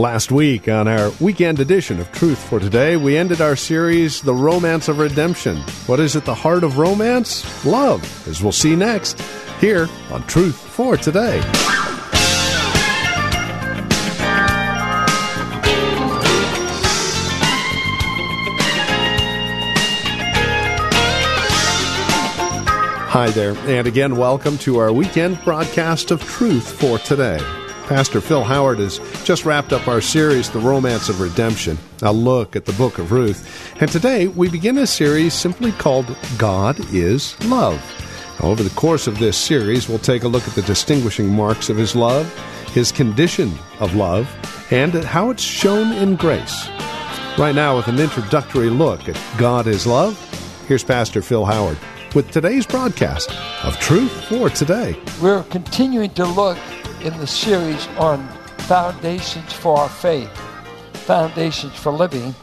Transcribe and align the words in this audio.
Last 0.00 0.32
week, 0.32 0.66
on 0.66 0.88
our 0.88 1.12
weekend 1.20 1.60
edition 1.60 2.00
of 2.00 2.10
Truth 2.10 2.38
for 2.48 2.58
Today, 2.58 2.96
we 2.96 3.18
ended 3.18 3.42
our 3.42 3.54
series, 3.54 4.22
The 4.22 4.32
Romance 4.32 4.88
of 4.88 4.98
Redemption. 4.98 5.58
What 5.84 6.00
is 6.00 6.16
at 6.16 6.24
the 6.24 6.34
heart 6.34 6.64
of 6.64 6.78
romance? 6.78 7.66
Love, 7.66 8.02
as 8.26 8.42
we'll 8.42 8.50
see 8.50 8.74
next, 8.74 9.20
here 9.60 9.90
on 10.10 10.26
Truth 10.26 10.56
for 10.56 10.96
Today. 10.96 11.42
Hi 23.10 23.30
there, 23.34 23.54
and 23.66 23.86
again, 23.86 24.16
welcome 24.16 24.56
to 24.58 24.78
our 24.78 24.94
weekend 24.94 25.44
broadcast 25.44 26.10
of 26.10 26.24
Truth 26.24 26.80
for 26.80 26.98
Today. 26.98 27.59
Pastor 27.90 28.20
Phil 28.20 28.44
Howard 28.44 28.78
has 28.78 29.00
just 29.24 29.44
wrapped 29.44 29.72
up 29.72 29.88
our 29.88 30.00
series, 30.00 30.48
The 30.48 30.60
Romance 30.60 31.08
of 31.08 31.20
Redemption, 31.20 31.76
a 32.02 32.12
look 32.12 32.54
at 32.54 32.64
the 32.64 32.72
book 32.74 33.00
of 33.00 33.10
Ruth. 33.10 33.50
And 33.82 33.90
today 33.90 34.28
we 34.28 34.48
begin 34.48 34.78
a 34.78 34.86
series 34.86 35.34
simply 35.34 35.72
called 35.72 36.16
God 36.38 36.78
is 36.94 37.34
Love. 37.46 37.82
Over 38.40 38.62
the 38.62 38.70
course 38.76 39.08
of 39.08 39.18
this 39.18 39.36
series, 39.36 39.88
we'll 39.88 39.98
take 39.98 40.22
a 40.22 40.28
look 40.28 40.46
at 40.46 40.54
the 40.54 40.62
distinguishing 40.62 41.34
marks 41.34 41.68
of 41.68 41.76
His 41.76 41.96
love, 41.96 42.32
His 42.68 42.92
condition 42.92 43.52
of 43.80 43.96
love, 43.96 44.32
and 44.70 44.94
how 44.94 45.30
it's 45.30 45.42
shown 45.42 45.92
in 45.92 46.14
grace. 46.14 46.68
Right 47.36 47.56
now, 47.56 47.76
with 47.76 47.88
an 47.88 47.98
introductory 47.98 48.70
look 48.70 49.08
at 49.08 49.20
God 49.36 49.66
is 49.66 49.84
Love, 49.84 50.16
here's 50.68 50.84
Pastor 50.84 51.22
Phil 51.22 51.44
Howard 51.44 51.76
with 52.14 52.30
today's 52.32 52.66
broadcast 52.66 53.30
of 53.64 53.78
Truth 53.78 54.24
for 54.24 54.50
Today. 54.50 54.96
We're 55.22 55.44
continuing 55.44 56.10
to 56.14 56.26
look 56.26 56.58
in 57.02 57.16
the 57.18 57.26
series 57.26 57.86
on 57.98 58.26
foundations 58.66 59.52
for 59.52 59.78
our 59.78 59.88
faith, 59.88 60.30
foundations 61.06 61.74
for 61.76 61.92
living, 61.92 62.34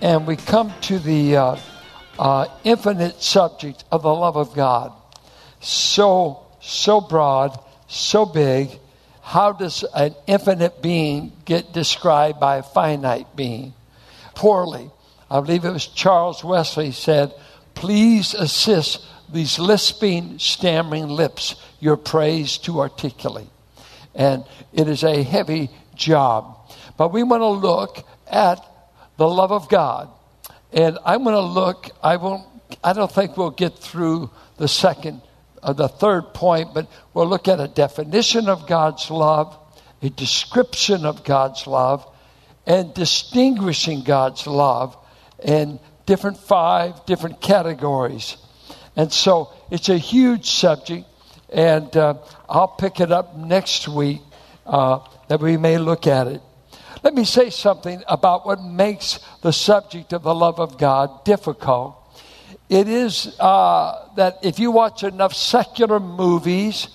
and 0.00 0.26
we 0.26 0.36
come 0.36 0.72
to 0.82 0.98
the 0.98 1.36
uh, 1.36 1.56
uh, 2.18 2.46
infinite 2.64 3.22
subject 3.22 3.84
of 3.92 4.02
the 4.02 4.14
love 4.14 4.36
of 4.36 4.54
God. 4.54 4.92
So, 5.60 6.46
so 6.62 7.02
broad, 7.02 7.58
so 7.88 8.24
big. 8.24 8.70
How 9.20 9.52
does 9.52 9.84
an 9.94 10.14
infinite 10.26 10.80
being 10.80 11.32
get 11.44 11.74
described 11.74 12.40
by 12.40 12.56
a 12.56 12.62
finite 12.62 13.36
being? 13.36 13.74
Poorly. 14.34 14.90
I 15.30 15.40
believe 15.40 15.64
it 15.64 15.70
was 15.70 15.86
Charles 15.86 16.42
Wesley 16.42 16.92
said, 16.92 17.34
Please 17.80 18.34
assist 18.34 19.04
these 19.32 19.58
lisping, 19.58 20.38
stammering 20.38 21.08
lips 21.08 21.54
your 21.80 21.96
praise 21.96 22.58
to 22.58 22.78
articulate 22.78 23.48
and 24.14 24.44
it 24.74 24.86
is 24.86 25.02
a 25.02 25.22
heavy 25.22 25.70
job. 25.94 26.56
But 26.98 27.10
we 27.10 27.22
want 27.22 27.40
to 27.40 27.48
look 27.48 28.04
at 28.30 28.62
the 29.16 29.26
love 29.26 29.50
of 29.50 29.70
God. 29.70 30.10
And 30.74 30.98
I'm 31.06 31.24
going 31.24 31.34
to 31.34 31.40
look, 31.40 31.90
I 32.02 32.16
won't, 32.16 32.46
I 32.84 32.92
don't 32.92 33.10
think 33.10 33.38
we'll 33.38 33.50
get 33.50 33.78
through 33.78 34.30
the 34.58 34.68
second, 34.68 35.22
uh, 35.62 35.72
the 35.72 35.88
third 35.88 36.34
point, 36.34 36.74
but 36.74 36.86
we'll 37.14 37.28
look 37.28 37.48
at 37.48 37.60
a 37.60 37.68
definition 37.68 38.50
of 38.50 38.66
God's 38.66 39.10
love, 39.10 39.56
a 40.02 40.10
description 40.10 41.06
of 41.06 41.24
God's 41.24 41.66
love, 41.66 42.06
and 42.66 42.92
distinguishing 42.92 44.04
God's 44.04 44.46
love 44.46 44.98
in 45.42 45.80
different 46.06 46.38
five 46.38 47.04
different 47.06 47.40
categories. 47.40 48.36
And 48.96 49.12
so 49.12 49.52
it's 49.70 49.88
a 49.88 49.98
huge 49.98 50.50
subject 50.50 51.06
and 51.52 51.94
uh, 51.96 52.14
I'll 52.48 52.68
pick 52.68 53.00
it 53.00 53.10
up 53.10 53.36
next 53.36 53.88
week 53.88 54.20
uh, 54.66 55.00
that 55.28 55.40
we 55.40 55.56
may 55.56 55.78
look 55.78 56.06
at 56.06 56.26
it. 56.26 56.40
Let 57.02 57.14
me 57.14 57.24
say 57.24 57.50
something 57.50 58.02
about 58.06 58.46
what 58.46 58.62
makes 58.62 59.18
the 59.42 59.52
subject 59.52 60.12
of 60.12 60.22
the 60.22 60.34
love 60.34 60.60
of 60.60 60.78
God 60.78 61.24
difficult. 61.24 61.96
It 62.68 62.88
is 62.88 63.34
uh, 63.40 64.10
that 64.16 64.38
if 64.42 64.58
you 64.58 64.70
watch 64.70 65.02
enough 65.02 65.34
secular 65.34 65.98
movies, 65.98 66.88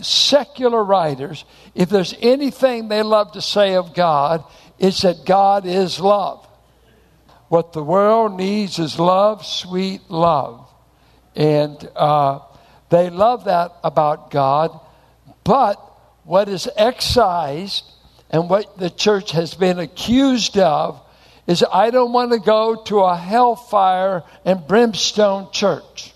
secular 0.00 0.82
writers, 0.82 1.44
if 1.74 1.88
there's 1.88 2.14
anything 2.20 2.88
they 2.88 3.02
love 3.02 3.32
to 3.32 3.42
say 3.42 3.74
of 3.74 3.94
God, 3.94 4.42
it's 4.78 5.02
that 5.02 5.24
God 5.26 5.66
is 5.66 6.00
love. 6.00 6.46
What 7.50 7.72
the 7.72 7.82
world 7.82 8.36
needs 8.36 8.78
is 8.78 8.96
love, 8.96 9.44
sweet 9.44 10.08
love. 10.08 10.70
And 11.34 11.76
uh, 11.96 12.38
they 12.90 13.10
love 13.10 13.46
that 13.46 13.72
about 13.82 14.30
God, 14.30 14.78
but 15.42 15.74
what 16.22 16.48
is 16.48 16.68
excised 16.76 17.82
and 18.30 18.48
what 18.48 18.78
the 18.78 18.88
church 18.88 19.32
has 19.32 19.54
been 19.54 19.80
accused 19.80 20.58
of 20.58 21.02
is 21.48 21.64
I 21.72 21.90
don't 21.90 22.12
want 22.12 22.30
to 22.30 22.38
go 22.38 22.84
to 22.84 23.00
a 23.00 23.16
hellfire 23.16 24.22
and 24.44 24.64
brimstone 24.68 25.50
church. 25.50 26.14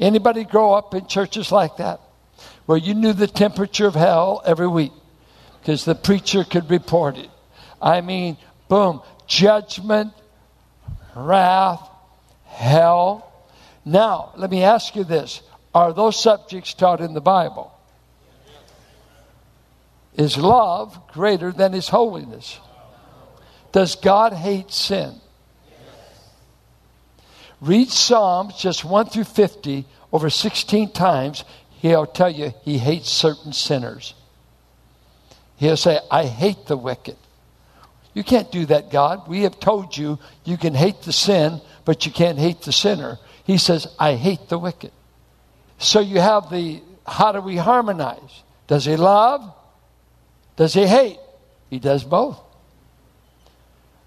Anybody 0.00 0.42
grow 0.42 0.72
up 0.72 0.92
in 0.92 1.06
churches 1.06 1.52
like 1.52 1.76
that? 1.76 2.00
Where 2.66 2.78
you 2.78 2.94
knew 2.94 3.12
the 3.12 3.28
temperature 3.28 3.86
of 3.86 3.94
hell 3.94 4.42
every 4.44 4.66
week 4.66 4.90
because 5.60 5.84
the 5.84 5.94
preacher 5.94 6.42
could 6.42 6.68
report 6.68 7.16
it. 7.16 7.30
I 7.80 8.00
mean, 8.00 8.38
boom, 8.68 9.02
judgment, 9.28 10.12
wrath, 11.14 11.88
hell. 12.46 13.32
Now, 13.84 14.32
let 14.36 14.50
me 14.50 14.62
ask 14.62 14.94
you 14.96 15.04
this 15.04 15.42
are 15.74 15.92
those 15.92 16.20
subjects 16.20 16.74
taught 16.74 17.00
in 17.00 17.14
the 17.14 17.20
Bible? 17.20 17.72
Is 20.14 20.36
love 20.36 21.08
greater 21.08 21.52
than 21.52 21.72
his 21.72 21.88
holiness? 21.88 22.58
Does 23.72 23.96
God 23.96 24.34
hate 24.34 24.70
sin? 24.70 25.14
Read 27.62 27.88
Psalms 27.88 28.56
just 28.56 28.84
1 28.84 29.06
through 29.06 29.24
50 29.24 29.86
over 30.12 30.28
16 30.28 30.92
times. 30.92 31.44
He'll 31.80 32.06
tell 32.06 32.30
you 32.30 32.52
he 32.64 32.76
hates 32.76 33.08
certain 33.08 33.52
sinners. 33.52 34.14
He'll 35.56 35.76
say, 35.76 36.00
I 36.10 36.26
hate 36.26 36.66
the 36.66 36.76
wicked. 36.76 37.16
You 38.14 38.22
can't 38.22 38.50
do 38.52 38.66
that, 38.66 38.90
God. 38.90 39.26
We 39.28 39.42
have 39.42 39.58
told 39.58 39.96
you 39.96 40.18
you 40.44 40.56
can 40.56 40.74
hate 40.74 41.02
the 41.02 41.12
sin, 41.12 41.60
but 41.84 42.04
you 42.04 42.12
can't 42.12 42.38
hate 42.38 42.62
the 42.62 42.72
sinner. 42.72 43.18
He 43.44 43.58
says, 43.58 43.86
I 43.98 44.14
hate 44.14 44.48
the 44.48 44.58
wicked. 44.58 44.92
So 45.78 46.00
you 46.00 46.20
have 46.20 46.50
the 46.50 46.82
how 47.06 47.32
do 47.32 47.40
we 47.40 47.56
harmonize? 47.56 48.42
Does 48.66 48.84
he 48.84 48.96
love? 48.96 49.52
Does 50.56 50.74
he 50.74 50.86
hate? 50.86 51.18
He 51.70 51.78
does 51.78 52.04
both. 52.04 52.38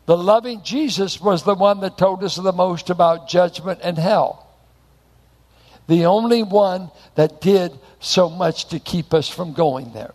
The 0.05 0.15
loving 0.15 0.61
Jesus 0.63 1.19
was 1.19 1.43
the 1.43 1.55
one 1.55 1.81
that 1.81 1.97
told 1.97 2.23
us 2.23 2.35
the 2.35 2.53
most 2.53 2.89
about 2.89 3.27
judgment 3.27 3.79
and 3.83 3.97
hell. 3.97 4.47
The 5.87 6.05
only 6.05 6.43
one 6.43 6.91
that 7.15 7.41
did 7.41 7.71
so 7.99 8.29
much 8.29 8.69
to 8.69 8.79
keep 8.79 9.13
us 9.13 9.27
from 9.27 9.53
going 9.53 9.93
there. 9.93 10.13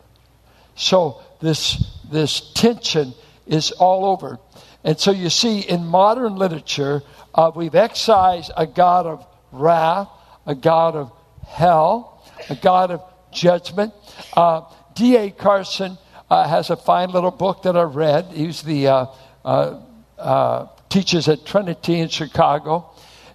So 0.77 1.21
this, 1.41 1.99
this 2.11 2.53
tension 2.55 3.15
is 3.50 3.72
all 3.72 4.07
over. 4.07 4.39
And 4.83 4.98
so 4.98 5.10
you 5.10 5.28
see, 5.28 5.60
in 5.60 5.84
modern 5.84 6.36
literature, 6.36 7.03
uh, 7.34 7.51
we've 7.54 7.74
excised 7.74 8.51
a 8.57 8.66
God 8.66 9.07
of 9.07 9.27
wrath, 9.53 10.09
a 10.47 10.54
God 10.54 10.97
of 10.97 11.13
hell, 11.47 12.24
a 12.48 12.54
God 12.54 12.91
of 12.91 13.03
judgment. 13.33 13.92
Uh, 14.33 14.63
D.A. 14.95 15.30
Carson 15.30 15.98
uh, 16.30 16.48
has 16.48 16.71
a 16.71 16.77
fine 16.77 17.10
little 17.10 17.30
book 17.30 17.65
that 17.65 17.77
I 17.77 17.83
read. 17.83 18.27
He's 18.33 18.63
the 18.63 18.86
uh, 18.86 19.07
uh, 19.45 19.80
uh, 20.16 20.66
teaches 20.89 21.28
at 21.28 21.45
Trinity 21.45 21.98
in 21.98 22.09
Chicago, 22.09 22.91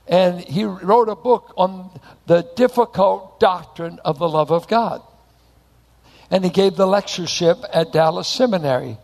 and 0.07 0.39
he 0.39 0.63
wrote 0.63 1.09
a 1.09 1.15
book 1.15 1.53
on 1.57 1.91
the 2.25 2.47
difficult 2.55 3.39
doctrine 3.39 3.99
of 4.05 4.17
the 4.17 4.29
love 4.29 4.51
of 4.51 4.67
God. 4.67 5.01
And 6.31 6.43
he 6.43 6.49
gave 6.49 6.75
the 6.75 6.87
lectureship 6.87 7.57
at 7.71 7.91
Dallas 7.91 8.27
Seminary. 8.27 8.97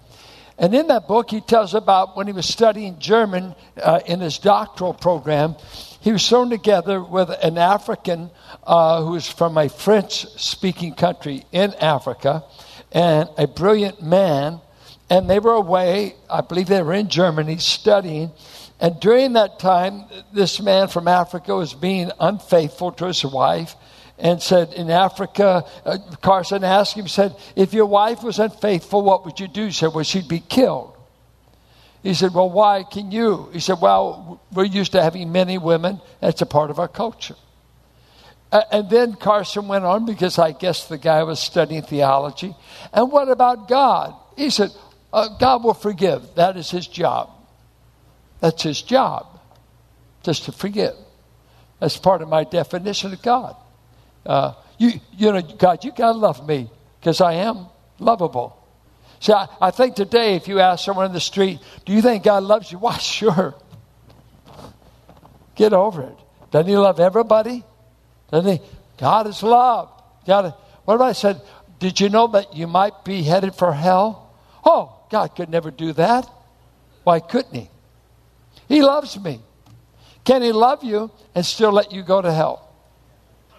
And 0.58 0.76
in 0.76 0.88
that 0.88 1.08
book, 1.08 1.32
he 1.32 1.42
tells 1.42 1.74
about 1.74 2.16
when 2.16 2.28
he 2.28 2.34
was 2.34 2.46
studying 2.46 3.00
German 3.00 3.56
uh, 3.82 4.02
in 4.06 4.20
his 4.20 4.38
doctoral 4.38 4.94
program, 4.94 5.56
he 6.02 6.12
was 6.12 6.28
thrown 6.28 6.50
together 6.50 7.02
with 7.02 7.30
an 7.44 7.58
African 7.58 8.30
uh, 8.64 9.04
who 9.04 9.12
was 9.12 9.28
from 9.28 9.58
a 9.58 9.70
French 9.70 10.26
speaking 10.40 10.94
country 10.94 11.46
in 11.52 11.74
Africa 11.76 12.44
and 12.92 13.30
a 13.38 13.48
brilliant 13.48 14.02
man. 14.02 14.62
and 15.10 15.30
they 15.30 15.40
were 15.40 15.54
away. 15.54 16.16
I 16.30 16.42
believe 16.42 16.68
they 16.68 16.82
were 16.82 16.94
in 16.94 17.10
Germany 17.10 17.58
studying. 17.58 18.32
And 18.80 19.00
during 19.00 19.34
that 19.34 19.60
time, 19.60 20.06
this 20.34 20.62
man 20.62 20.88
from 20.88 21.08
Africa 21.08 21.56
was 21.56 21.74
being 21.74 22.12
unfaithful 22.20 22.92
to 22.94 23.06
his 23.06 23.24
wife 23.24 23.76
and 24.22 24.42
said, 24.42 24.72
In 24.74 24.90
Africa, 24.90 25.66
uh, 25.84 25.98
Carson 26.22 26.64
asked 26.64 26.96
him, 26.96 27.08
said, 27.08 27.36
If 27.56 27.74
your 27.74 27.88
wife 27.88 28.24
was 28.24 28.40
unfaithful, 28.40 29.02
what 29.02 29.26
would 29.26 29.40
you 29.40 29.48
do? 29.48 29.66
He 29.66 29.72
said, 29.72 29.94
Well, 29.94 30.04
she'd 30.04 30.28
be 30.28 30.40
killed. 30.40 30.96
He 32.04 32.14
said, 32.14 32.34
Well, 32.34 32.50
why 32.50 32.84
can 32.84 33.12
you? 33.12 33.50
He 33.52 33.60
said, 33.60 33.78
Well, 33.82 34.40
we're 34.54 34.66
used 34.66 34.92
to 34.94 35.02
having 35.02 35.32
many 35.32 35.58
women. 35.58 36.00
That's 36.22 36.42
a 36.42 36.46
part 36.46 36.70
of 36.70 36.80
our 36.80 36.88
culture. 36.88 37.36
Uh, 38.52 38.62
and 38.72 38.90
then 38.90 39.14
Carson 39.16 39.68
went 39.68 39.86
on 39.86 40.06
because 40.06 40.38
I 40.38 40.52
guess 40.52 40.88
the 40.88 40.98
guy 40.98 41.24
was 41.24 41.40
studying 41.40 41.82
theology. 41.82 42.56
And 42.94 43.12
what 43.12 43.30
about 43.30 43.68
God? 43.68 44.14
He 44.38 44.50
said, 44.50 44.70
uh, 45.12 45.30
God 45.40 45.64
will 45.64 45.74
forgive. 45.74 46.36
That 46.36 46.58
is 46.58 46.70
his 46.70 46.86
job. 46.86 47.32
That's 48.40 48.62
his 48.62 48.82
job, 48.82 49.40
just 50.24 50.46
to 50.46 50.52
forgive. 50.52 50.96
That's 51.80 51.98
part 51.98 52.22
of 52.22 52.30
my 52.30 52.44
definition 52.44 53.14
of 53.14 53.22
God. 53.22 53.56
Uh, 54.26 54.54
you, 54.78 54.94
you 55.18 55.32
know, 55.32 55.42
God, 55.42 55.84
you 55.84 55.92
got 55.92 56.14
to 56.14 56.18
love 56.18 56.48
me 56.48 56.70
because 57.00 57.22
I 57.22 57.34
am 57.34 57.68
lovable. 58.00 58.58
See, 59.20 59.34
I, 59.34 59.48
I 59.62 59.72
think 59.72 59.96
today, 59.96 60.36
if 60.36 60.48
you 60.48 60.60
ask 60.60 60.84
someone 60.84 61.06
in 61.06 61.14
the 61.14 61.20
street, 61.20 61.60
do 61.86 61.94
you 61.94 62.02
think 62.02 62.24
God 62.24 62.44
loves 62.44 62.72
you? 62.72 62.78
Why, 62.80 62.98
sure. 62.98 63.56
Get 65.56 65.74
over 65.74 66.04
it. 66.04 66.18
Doesn't 66.50 66.68
he 66.68 66.78
love 66.78 67.00
everybody? 67.00 67.64
Doesn't 68.32 68.60
he? 68.60 68.66
God 68.98 69.28
is 69.28 69.44
love. 69.44 69.90
God, 70.26 70.54
what 70.86 70.96
if 70.96 71.02
I 71.02 71.12
said, 71.14 71.42
did 71.80 72.00
you 72.00 72.10
know 72.10 72.28
that 72.28 72.56
you 72.56 72.68
might 72.68 73.04
be 73.04 73.24
headed 73.24 73.56
for 73.56 73.74
hell? 73.74 74.34
Oh, 74.66 74.96
God 75.10 75.36
could 75.36 75.50
never 75.50 75.72
do 75.72 75.94
that. 75.94 76.28
Why 77.04 77.20
couldn't 77.20 77.54
he? 77.54 77.70
He 78.68 78.82
loves 78.82 79.20
me. 79.20 79.42
Can 80.24 80.42
he 80.42 80.52
love 80.52 80.84
you 80.84 81.12
and 81.34 81.46
still 81.46 81.72
let 81.72 81.92
you 81.92 82.04
go 82.04 82.22
to 82.22 82.32
hell? 82.32 82.71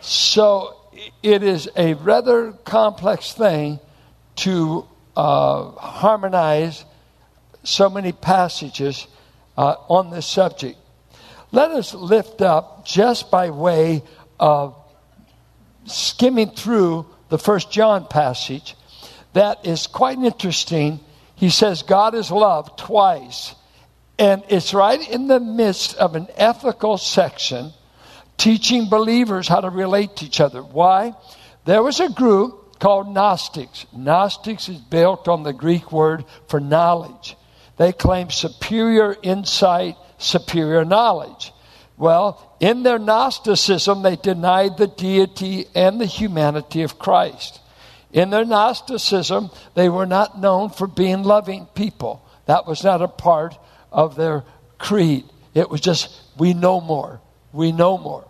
So 0.02 0.76
it 1.22 1.44
is 1.44 1.68
a 1.76 1.94
rather 1.94 2.52
complex 2.64 3.32
thing 3.32 3.78
to 4.36 4.86
uh, 5.16 5.70
harmonize 5.70 6.84
so 7.62 7.88
many 7.88 8.10
passages 8.10 9.06
uh, 9.56 9.76
on 9.88 10.10
this 10.10 10.26
subject. 10.26 10.76
Let 11.52 11.70
us 11.70 11.94
lift 11.94 12.42
up, 12.42 12.84
just 12.84 13.30
by 13.30 13.50
way 13.50 14.02
of 14.40 14.74
skimming 15.84 16.50
through 16.50 17.06
the 17.28 17.38
First 17.38 17.70
John 17.70 18.06
passage, 18.06 18.74
that 19.34 19.64
is 19.64 19.86
quite 19.86 20.18
interesting. 20.18 20.98
He 21.36 21.50
says, 21.50 21.82
God 21.82 22.14
is 22.14 22.30
love 22.30 22.76
twice. 22.76 23.54
And 24.18 24.42
it's 24.48 24.74
right 24.74 25.08
in 25.10 25.28
the 25.28 25.40
midst 25.40 25.94
of 25.94 26.16
an 26.16 26.26
ethical 26.36 26.98
section 26.98 27.72
teaching 28.36 28.88
believers 28.88 29.48
how 29.48 29.60
to 29.60 29.70
relate 29.70 30.16
to 30.16 30.24
each 30.24 30.40
other. 30.40 30.62
Why? 30.62 31.14
There 31.64 31.82
was 31.82 32.00
a 32.00 32.08
group 32.08 32.78
called 32.78 33.12
Gnostics. 33.14 33.86
Gnostics 33.96 34.68
is 34.68 34.78
built 34.78 35.28
on 35.28 35.44
the 35.44 35.52
Greek 35.52 35.92
word 35.92 36.24
for 36.48 36.58
knowledge. 36.58 37.36
They 37.76 37.92
claim 37.92 38.30
superior 38.30 39.16
insight, 39.22 39.96
superior 40.18 40.84
knowledge. 40.84 41.52
Well, 41.96 42.56
in 42.58 42.82
their 42.82 42.98
Gnosticism, 42.98 44.02
they 44.02 44.16
denied 44.16 44.76
the 44.76 44.88
deity 44.88 45.66
and 45.74 46.00
the 46.00 46.06
humanity 46.06 46.82
of 46.82 46.98
Christ. 46.98 47.60
In 48.12 48.30
their 48.30 48.44
Gnosticism, 48.44 49.50
they 49.74 49.88
were 49.88 50.06
not 50.06 50.40
known 50.40 50.70
for 50.70 50.86
being 50.86 51.22
loving 51.22 51.66
people. 51.74 52.28
That 52.46 52.66
was 52.66 52.82
not 52.82 53.02
a 53.02 53.08
part 53.08 53.56
of 53.90 54.16
their 54.16 54.44
creed. 54.78 55.24
It 55.54 55.70
was 55.70 55.80
just, 55.80 56.20
we 56.36 56.54
know 56.54 56.80
more. 56.80 57.20
We 57.52 57.72
know 57.72 57.98
more. 57.98 58.26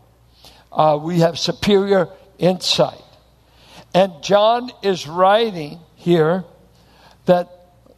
Uh, 0.70 0.98
we 1.00 1.20
have 1.20 1.38
superior 1.38 2.08
insight. 2.38 3.02
And 3.94 4.12
John 4.22 4.70
is 4.82 5.06
writing 5.06 5.78
here 5.96 6.44
that 7.26 7.48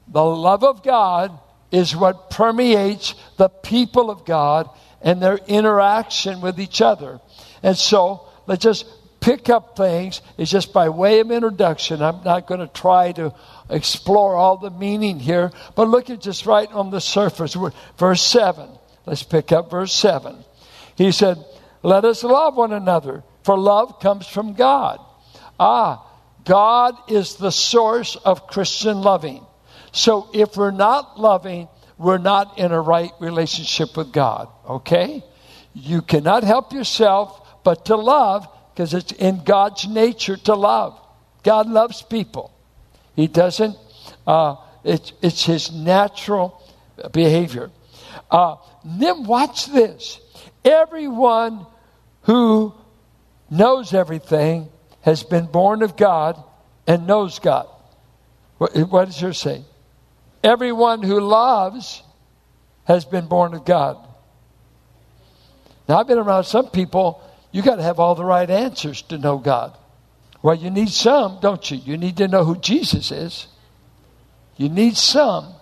the 0.08 0.24
love 0.24 0.64
of 0.64 0.82
God 0.82 1.38
is 1.70 1.96
what 1.96 2.30
permeates 2.30 3.14
the 3.36 3.48
people 3.48 4.10
of 4.10 4.24
God 4.24 4.68
and 5.00 5.22
their 5.22 5.38
interaction 5.46 6.40
with 6.40 6.58
each 6.58 6.80
other. 6.80 7.20
And 7.62 7.76
so 7.76 8.28
let's 8.46 8.62
just 8.62 8.86
pick 9.20 9.48
up 9.48 9.76
things. 9.76 10.20
It's 10.36 10.50
just 10.50 10.72
by 10.72 10.88
way 10.88 11.20
of 11.20 11.30
introduction. 11.30 12.02
I'm 12.02 12.22
not 12.24 12.46
going 12.46 12.60
to 12.60 12.66
try 12.66 13.12
to 13.12 13.34
explore 13.70 14.36
all 14.36 14.58
the 14.58 14.70
meaning 14.70 15.18
here, 15.18 15.50
but 15.74 15.88
look 15.88 16.10
at 16.10 16.20
just 16.20 16.44
right 16.44 16.70
on 16.70 16.90
the 16.90 17.00
surface. 17.00 17.56
Verse 17.98 18.22
7. 18.22 18.68
Let's 19.06 19.22
pick 19.22 19.52
up 19.52 19.70
verse 19.70 19.92
7. 19.92 20.44
He 20.96 21.12
said, 21.12 21.44
Let 21.82 22.04
us 22.04 22.22
love 22.24 22.56
one 22.56 22.72
another, 22.72 23.22
for 23.42 23.58
love 23.58 24.00
comes 24.00 24.26
from 24.26 24.54
God. 24.54 25.00
Ah, 25.58 26.06
God 26.44 26.94
is 27.08 27.36
the 27.36 27.50
source 27.50 28.16
of 28.16 28.46
Christian 28.46 29.00
loving. 29.00 29.44
So 29.92 30.28
if 30.34 30.56
we're 30.56 30.70
not 30.70 31.20
loving, 31.20 31.68
we're 31.98 32.18
not 32.18 32.58
in 32.58 32.72
a 32.72 32.80
right 32.80 33.12
relationship 33.20 33.96
with 33.96 34.12
God, 34.12 34.48
okay? 34.68 35.24
You 35.74 36.02
cannot 36.02 36.42
help 36.42 36.72
yourself 36.72 37.62
but 37.64 37.86
to 37.86 37.96
love 37.96 38.48
because 38.72 38.92
it's 38.92 39.12
in 39.12 39.44
God's 39.44 39.86
nature 39.86 40.36
to 40.36 40.54
love. 40.54 41.00
God 41.42 41.68
loves 41.68 42.02
people. 42.02 42.52
He 43.14 43.28
doesn't, 43.28 43.76
uh, 44.26 44.56
it's, 44.82 45.12
it's 45.22 45.44
his 45.44 45.72
natural 45.72 46.60
behavior. 47.12 47.70
Uh, 48.30 48.56
then 48.84 49.24
watch 49.24 49.66
this. 49.66 50.18
Everyone 50.64 51.66
who 52.22 52.74
knows 53.50 53.92
everything 53.92 54.68
has 55.02 55.22
been 55.22 55.46
born 55.46 55.82
of 55.82 55.96
God 55.96 56.42
and 56.86 57.06
knows 57.06 57.38
God. 57.38 57.68
What, 58.58 58.72
does 59.06 59.20
yours 59.20 59.38
say? 59.38 59.64
Everyone 60.42 61.02
who 61.02 61.20
loves 61.20 62.02
has 62.84 63.04
been 63.04 63.26
born 63.26 63.54
of 63.54 63.64
God. 63.64 63.96
Now, 65.88 65.98
I've 65.98 66.06
been 66.06 66.18
around 66.18 66.44
some 66.44 66.68
people, 66.68 67.22
you 67.52 67.62
got 67.62 67.76
to 67.76 67.82
have 67.82 68.00
all 68.00 68.14
the 68.14 68.24
right 68.24 68.48
answers 68.48 69.02
to 69.02 69.18
know 69.18 69.38
God. 69.38 69.76
Well, 70.42 70.54
you 70.54 70.70
need 70.70 70.90
some, 70.90 71.38
don't 71.40 71.70
you? 71.70 71.78
You 71.78 71.96
need 71.96 72.18
to 72.18 72.28
know 72.28 72.44
who 72.44 72.56
Jesus 72.56 73.10
is. 73.10 73.46
You 74.56 74.68
need 74.68 74.96
some. 74.96 75.54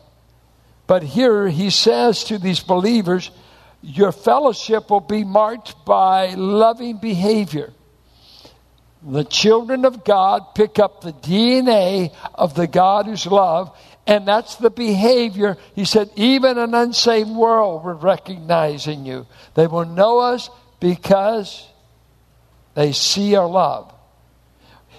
But 0.87 1.03
here 1.03 1.49
he 1.49 1.71
says 1.71 2.25
to 2.25 2.39
these 2.39 2.61
believers, 2.61 3.31
your 3.83 4.13
fellowship 4.13 4.91
will 4.91 5.01
be 5.01 5.25
marked 5.25 5.85
by 5.85 6.35
loving 6.35 6.99
behavior 6.99 7.73
the 9.05 9.25
children 9.25 9.85
of 9.85 10.05
God 10.05 10.55
pick 10.55 10.79
up 10.79 11.01
the 11.01 11.13
DNA 11.13 12.15
of 12.35 12.55
the 12.55 12.67
God 12.67 13.07
who's 13.07 13.27
love, 13.27 13.77
and 14.07 14.27
that's 14.27 14.57
the 14.57 14.71
behavior. 14.71 15.57
He 15.75 15.85
said, 15.85 16.11
even 16.17 16.59
an 16.59 16.75
unsaved 16.75 17.31
world 17.31 17.85
will 17.85 17.95
recognize 17.95 18.87
in 18.87 19.05
you. 19.05 19.27
They 19.55 19.67
will 19.67 19.85
know 19.85 20.19
us 20.21 20.51
because 20.81 21.67
they 22.75 22.93
see 22.93 23.35
our 23.35 23.49
love. 23.49 23.93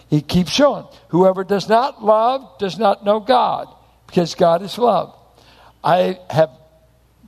He 0.10 0.22
keeps 0.22 0.52
showing, 0.52 0.86
whoever 1.10 1.44
does 1.44 1.70
not 1.70 2.04
love 2.04 2.58
does 2.60 2.78
not 2.78 3.06
know 3.06 3.20
God, 3.20 3.68
because 4.06 4.36
God 4.36 4.62
is 4.62 4.78
love. 4.78 5.16
I 5.84 6.20
have, 6.30 6.50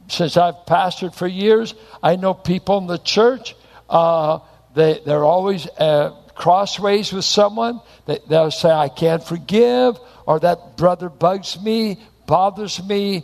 since 0.08 0.38
I've 0.38 0.66
pastored 0.68 1.16
for 1.16 1.28
years, 1.28 1.74
I 2.02 2.16
know 2.16 2.34
people 2.34 2.78
in 2.78 2.88
the 2.88 2.98
church, 2.98 3.56
uh, 3.90 4.40
they, 4.74 5.02
they're 5.06 5.26
always. 5.26 5.68
Uh, 5.68 6.16
crossways 6.36 7.12
with 7.14 7.26
someone, 7.26 7.82
they'll 8.28 8.52
say, 8.52 8.70
I 8.70 8.90
can't 8.90 9.24
forgive, 9.24 9.98
or 10.26 10.40
that 10.42 10.78
brother 10.78 11.10
bugs 11.10 11.60
me, 11.62 11.98
bothers 12.28 12.84
me. 12.84 13.24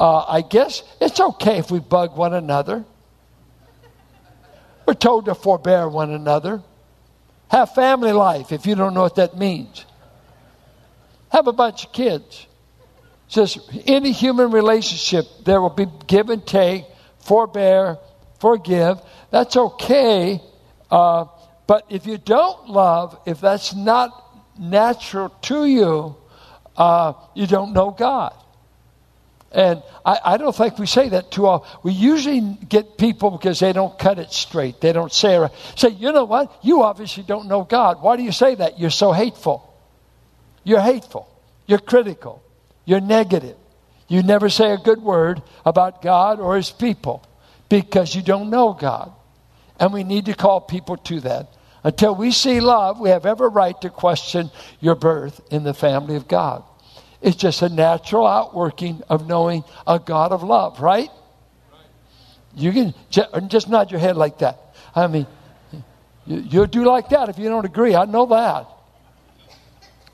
Uh, 0.00 0.24
I 0.26 0.40
guess 0.42 0.82
it's 1.00 1.20
okay 1.20 1.58
if 1.58 1.70
we 1.70 1.80
bug 1.80 2.16
one 2.16 2.32
another. 2.32 2.84
We're 4.86 4.94
told 4.94 5.26
to 5.26 5.34
forbear 5.34 5.88
one 5.88 6.10
another. 6.12 6.62
Have 7.48 7.74
family 7.74 8.12
life 8.12 8.52
if 8.52 8.66
you 8.66 8.74
don't 8.74 8.94
know 8.94 9.02
what 9.02 9.16
that 9.16 9.36
means. 9.36 9.84
Have 11.30 11.46
a 11.46 11.52
bunch 11.52 11.86
of 11.86 11.92
kids. 11.92 12.46
Just 13.32 13.60
any 13.86 14.12
human 14.12 14.50
relationship, 14.50 15.24
there 15.46 15.58
will 15.58 15.70
be 15.70 15.86
give 16.06 16.28
and 16.28 16.46
take, 16.46 16.84
forbear, 17.20 17.96
forgive. 18.40 19.00
That's 19.30 19.56
okay. 19.56 20.38
Uh, 20.90 21.24
but 21.66 21.86
if 21.88 22.06
you 22.06 22.18
don't 22.18 22.68
love, 22.68 23.18
if 23.24 23.40
that's 23.40 23.74
not 23.74 24.10
natural 24.58 25.30
to 25.30 25.64
you, 25.64 26.14
uh, 26.76 27.14
you 27.34 27.46
don't 27.46 27.72
know 27.72 27.90
God. 27.90 28.34
And 29.50 29.82
I, 30.04 30.18
I, 30.22 30.36
don't 30.36 30.54
think 30.54 30.78
we 30.78 30.86
say 30.86 31.08
that 31.08 31.30
too 31.30 31.46
often. 31.46 31.80
We 31.82 31.92
usually 31.92 32.40
get 32.68 32.98
people 32.98 33.30
because 33.30 33.60
they 33.60 33.72
don't 33.72 33.98
cut 33.98 34.18
it 34.18 34.30
straight. 34.30 34.82
They 34.82 34.92
don't 34.92 35.12
say, 35.12 35.48
say, 35.74 35.88
you 35.88 36.12
know 36.12 36.24
what? 36.24 36.54
You 36.62 36.82
obviously 36.82 37.22
don't 37.22 37.48
know 37.48 37.62
God. 37.64 38.02
Why 38.02 38.16
do 38.16 38.22
you 38.22 38.32
say 38.32 38.56
that? 38.56 38.78
You're 38.78 38.90
so 38.90 39.12
hateful. 39.12 39.74
You're 40.64 40.80
hateful. 40.80 41.28
You're 41.66 41.78
critical. 41.78 42.42
You're 42.84 43.00
negative. 43.00 43.56
You 44.08 44.22
never 44.22 44.48
say 44.48 44.72
a 44.72 44.76
good 44.76 45.02
word 45.02 45.42
about 45.64 46.02
God 46.02 46.40
or 46.40 46.56
His 46.56 46.70
people 46.70 47.24
because 47.68 48.14
you 48.14 48.22
don't 48.22 48.50
know 48.50 48.72
God. 48.72 49.12
And 49.80 49.92
we 49.92 50.04
need 50.04 50.26
to 50.26 50.34
call 50.34 50.60
people 50.60 50.96
to 50.98 51.20
that. 51.20 51.48
Until 51.84 52.14
we 52.14 52.30
see 52.30 52.60
love, 52.60 53.00
we 53.00 53.10
have 53.10 53.26
every 53.26 53.48
right 53.48 53.80
to 53.80 53.90
question 53.90 54.50
your 54.80 54.94
birth 54.94 55.40
in 55.50 55.64
the 55.64 55.74
family 55.74 56.16
of 56.16 56.28
God. 56.28 56.62
It's 57.20 57.36
just 57.36 57.62
a 57.62 57.68
natural 57.68 58.26
outworking 58.26 59.02
of 59.08 59.26
knowing 59.26 59.64
a 59.86 59.98
God 59.98 60.32
of 60.32 60.42
love, 60.42 60.80
right? 60.80 61.08
You 62.54 62.72
can 62.72 62.94
just 63.48 63.68
nod 63.68 63.90
your 63.90 64.00
head 64.00 64.16
like 64.16 64.38
that. 64.38 64.60
I 64.94 65.06
mean, 65.06 65.26
you'll 66.26 66.66
do 66.66 66.84
like 66.84 67.08
that 67.08 67.28
if 67.28 67.38
you 67.38 67.48
don't 67.48 67.64
agree. 67.64 67.94
I 67.94 68.04
know 68.04 68.26
that. 68.26 68.66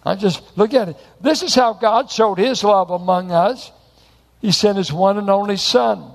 I 0.09 0.15
just 0.15 0.57
look 0.57 0.73
at 0.73 0.89
it. 0.89 0.97
This 1.21 1.43
is 1.43 1.55
how 1.55 1.75
God 1.75 2.11
showed 2.11 2.39
his 2.39 2.65
love 2.65 2.91
among 2.91 3.31
us. 3.31 3.71
He 4.41 4.53
sent 4.53 4.79
his 4.79 4.91
one 4.91 5.19
and 5.19 5.29
only 5.29 5.59
Son. 5.59 6.13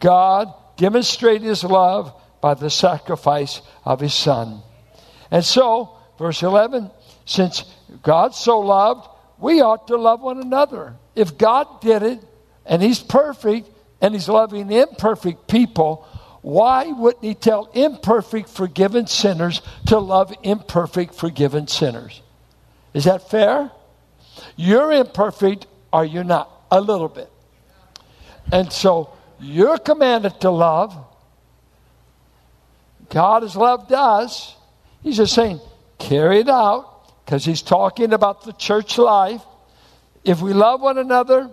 God 0.00 0.52
demonstrated 0.76 1.42
his 1.42 1.64
love 1.64 2.12
by 2.42 2.52
the 2.52 2.68
sacrifice 2.68 3.62
of 3.86 4.00
his 4.00 4.12
Son. 4.12 4.60
And 5.30 5.42
so, 5.42 5.96
verse 6.18 6.42
11, 6.42 6.90
since 7.24 7.64
God 8.02 8.34
so 8.34 8.60
loved, 8.60 9.08
we 9.38 9.62
ought 9.62 9.88
to 9.88 9.96
love 9.96 10.20
one 10.20 10.42
another. 10.42 10.94
If 11.14 11.38
God 11.38 11.80
did 11.80 12.02
it, 12.02 12.20
and 12.66 12.82
he's 12.82 12.98
perfect, 12.98 13.70
and 14.02 14.12
he's 14.12 14.28
loving 14.28 14.70
imperfect 14.70 15.48
people, 15.48 16.06
why 16.42 16.88
wouldn't 16.88 17.24
he 17.24 17.34
tell 17.34 17.70
imperfect, 17.72 18.50
forgiven 18.50 19.06
sinners 19.06 19.62
to 19.86 19.98
love 19.98 20.34
imperfect, 20.42 21.14
forgiven 21.14 21.66
sinners? 21.66 22.20
Is 22.96 23.04
that 23.04 23.28
fair? 23.28 23.70
You're 24.56 24.90
imperfect, 24.90 25.66
are 25.92 26.02
you're 26.02 26.24
not? 26.24 26.50
A 26.70 26.80
little 26.80 27.10
bit. 27.10 27.30
And 28.50 28.72
so 28.72 29.12
you're 29.38 29.76
commanded 29.76 30.40
to 30.40 30.50
love. 30.50 30.96
God 33.10 33.42
has 33.42 33.54
loved 33.54 33.92
us. 33.92 34.56
He's 35.02 35.18
just 35.18 35.34
saying, 35.34 35.60
carry 35.98 36.40
it 36.40 36.48
out, 36.48 37.22
because 37.22 37.44
he's 37.44 37.60
talking 37.60 38.14
about 38.14 38.44
the 38.44 38.52
church 38.54 38.96
life. 38.96 39.42
If 40.24 40.40
we 40.40 40.54
love 40.54 40.80
one 40.80 40.96
another, 40.96 41.50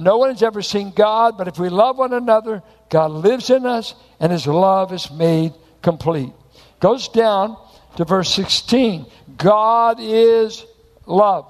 no 0.00 0.16
one 0.16 0.30
has 0.30 0.42
ever 0.42 0.62
seen 0.62 0.92
God, 0.92 1.36
but 1.36 1.48
if 1.48 1.58
we 1.58 1.68
love 1.68 1.98
one 1.98 2.14
another, 2.14 2.62
God 2.88 3.10
lives 3.10 3.50
in 3.50 3.66
us 3.66 3.94
and 4.20 4.32
his 4.32 4.46
love 4.46 4.90
is 4.94 5.10
made 5.10 5.52
complete. 5.82 6.32
Goes 6.80 7.08
down 7.08 7.58
to 7.96 8.06
verse 8.06 8.34
16. 8.34 9.04
God 9.36 9.98
is 10.00 10.64
love. 11.06 11.46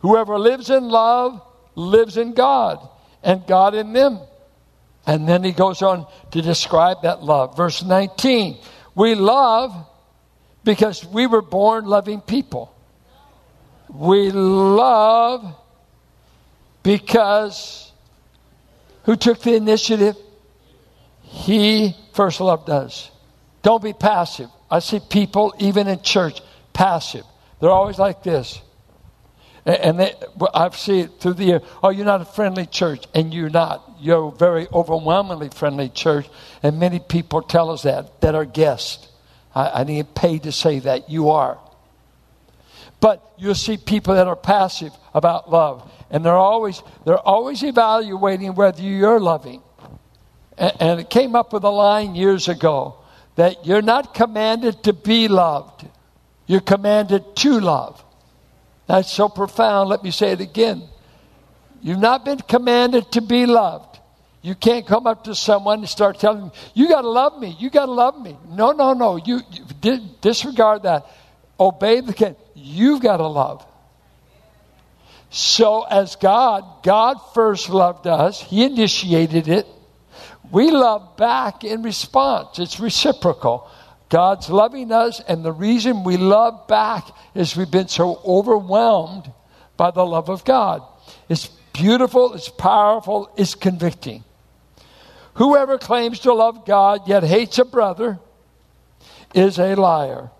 Whoever 0.00 0.38
lives 0.38 0.70
in 0.70 0.88
love 0.88 1.42
lives 1.74 2.16
in 2.16 2.32
God 2.32 2.86
and 3.22 3.46
God 3.46 3.74
in 3.74 3.92
them. 3.92 4.20
And 5.06 5.28
then 5.28 5.42
he 5.42 5.52
goes 5.52 5.82
on 5.82 6.06
to 6.32 6.42
describe 6.42 7.02
that 7.02 7.22
love. 7.22 7.56
Verse 7.56 7.82
19 7.82 8.58
We 8.94 9.14
love 9.14 9.74
because 10.64 11.04
we 11.04 11.26
were 11.26 11.42
born 11.42 11.86
loving 11.86 12.20
people. 12.20 12.74
We 13.88 14.30
love 14.30 15.54
because 16.82 17.90
who 19.04 19.16
took 19.16 19.40
the 19.40 19.54
initiative? 19.54 20.16
He 21.22 21.96
first 22.12 22.40
loved 22.40 22.70
us. 22.70 23.10
Don't 23.62 23.82
be 23.82 23.92
passive. 23.92 24.48
I 24.70 24.78
see 24.78 25.00
people, 25.00 25.54
even 25.58 25.88
in 25.88 26.02
church, 26.02 26.40
passive. 26.80 27.26
They're 27.60 27.70
always 27.70 27.98
like 27.98 28.22
this. 28.22 28.58
And 29.66 30.00
they, 30.00 30.14
I've 30.54 30.74
seen 30.74 31.04
it 31.04 31.20
through 31.20 31.34
the 31.34 31.44
year. 31.44 31.60
Oh, 31.82 31.90
you're 31.90 32.06
not 32.06 32.22
a 32.22 32.24
friendly 32.24 32.64
church, 32.64 33.04
and 33.14 33.34
you're 33.34 33.50
not. 33.50 33.96
You're 34.00 34.28
a 34.28 34.30
very 34.30 34.66
overwhelmingly 34.72 35.50
friendly 35.50 35.90
church, 35.90 36.26
and 36.62 36.80
many 36.80 36.98
people 36.98 37.42
tell 37.42 37.68
us 37.70 37.82
that 37.82 38.22
that 38.22 38.34
are 38.34 38.46
guests. 38.46 39.08
I, 39.54 39.80
I 39.80 39.84
didn't 39.84 40.14
pay 40.14 40.38
to 40.38 40.52
say 40.52 40.78
that. 40.78 41.10
You 41.10 41.28
are. 41.28 41.58
But 43.00 43.22
you'll 43.36 43.54
see 43.54 43.76
people 43.76 44.14
that 44.14 44.26
are 44.26 44.36
passive 44.36 44.92
about 45.12 45.50
love, 45.50 45.86
and 46.10 46.24
they're 46.24 46.32
always 46.32 46.82
they're 47.04 47.18
always 47.18 47.62
evaluating 47.62 48.54
whether 48.54 48.80
you're 48.82 49.20
loving. 49.20 49.62
And, 50.56 50.72
and 50.80 51.00
it 51.00 51.10
came 51.10 51.36
up 51.36 51.52
with 51.52 51.64
a 51.64 51.70
line 51.70 52.14
years 52.14 52.48
ago 52.48 52.96
that 53.36 53.66
you're 53.66 53.82
not 53.82 54.14
commanded 54.14 54.82
to 54.84 54.94
be 54.94 55.28
loved; 55.28 55.84
you're 56.50 56.60
commanded 56.60 57.36
to 57.36 57.60
love. 57.60 58.04
That's 58.88 59.08
so 59.08 59.28
profound. 59.28 59.88
Let 59.88 60.02
me 60.02 60.10
say 60.10 60.32
it 60.32 60.40
again. 60.40 60.82
You've 61.80 62.00
not 62.00 62.24
been 62.24 62.38
commanded 62.38 63.12
to 63.12 63.20
be 63.20 63.46
loved. 63.46 64.00
You 64.42 64.56
can't 64.56 64.84
come 64.84 65.06
up 65.06 65.22
to 65.24 65.34
someone 65.36 65.78
and 65.78 65.88
start 65.88 66.18
telling 66.18 66.40
them, 66.40 66.52
You 66.74 66.88
got 66.88 67.02
to 67.02 67.08
love 67.08 67.40
me. 67.40 67.54
You 67.60 67.70
got 67.70 67.86
to 67.86 67.92
love 67.92 68.20
me. 68.20 68.36
No, 68.48 68.72
no, 68.72 68.94
no. 68.94 69.14
You, 69.14 69.42
you 69.80 70.00
disregard 70.20 70.82
that. 70.82 71.06
Obey 71.60 72.00
the 72.00 72.12
command. 72.12 72.34
You've 72.56 73.00
got 73.00 73.18
to 73.18 73.28
love. 73.28 73.64
So, 75.30 75.84
as 75.84 76.16
God, 76.16 76.64
God 76.82 77.18
first 77.32 77.70
loved 77.70 78.08
us, 78.08 78.42
He 78.42 78.64
initiated 78.64 79.46
it. 79.46 79.68
We 80.50 80.72
love 80.72 81.16
back 81.16 81.62
in 81.62 81.82
response, 81.82 82.58
it's 82.58 82.80
reciprocal. 82.80 83.70
God's 84.10 84.50
loving 84.50 84.90
us, 84.90 85.20
and 85.26 85.44
the 85.44 85.52
reason 85.52 86.02
we 86.04 86.16
love 86.16 86.66
back 86.66 87.06
is 87.34 87.56
we've 87.56 87.70
been 87.70 87.88
so 87.88 88.20
overwhelmed 88.24 89.32
by 89.76 89.92
the 89.92 90.04
love 90.04 90.28
of 90.28 90.44
God. 90.44 90.82
It's 91.28 91.46
beautiful, 91.72 92.34
it's 92.34 92.48
powerful, 92.48 93.30
it's 93.36 93.54
convicting. 93.54 94.24
Whoever 95.34 95.78
claims 95.78 96.18
to 96.20 96.34
love 96.34 96.66
God 96.66 97.06
yet 97.08 97.22
hates 97.22 97.58
a 97.58 97.64
brother 97.64 98.18
is 99.32 99.58
a 99.58 99.76
liar. 99.76 100.30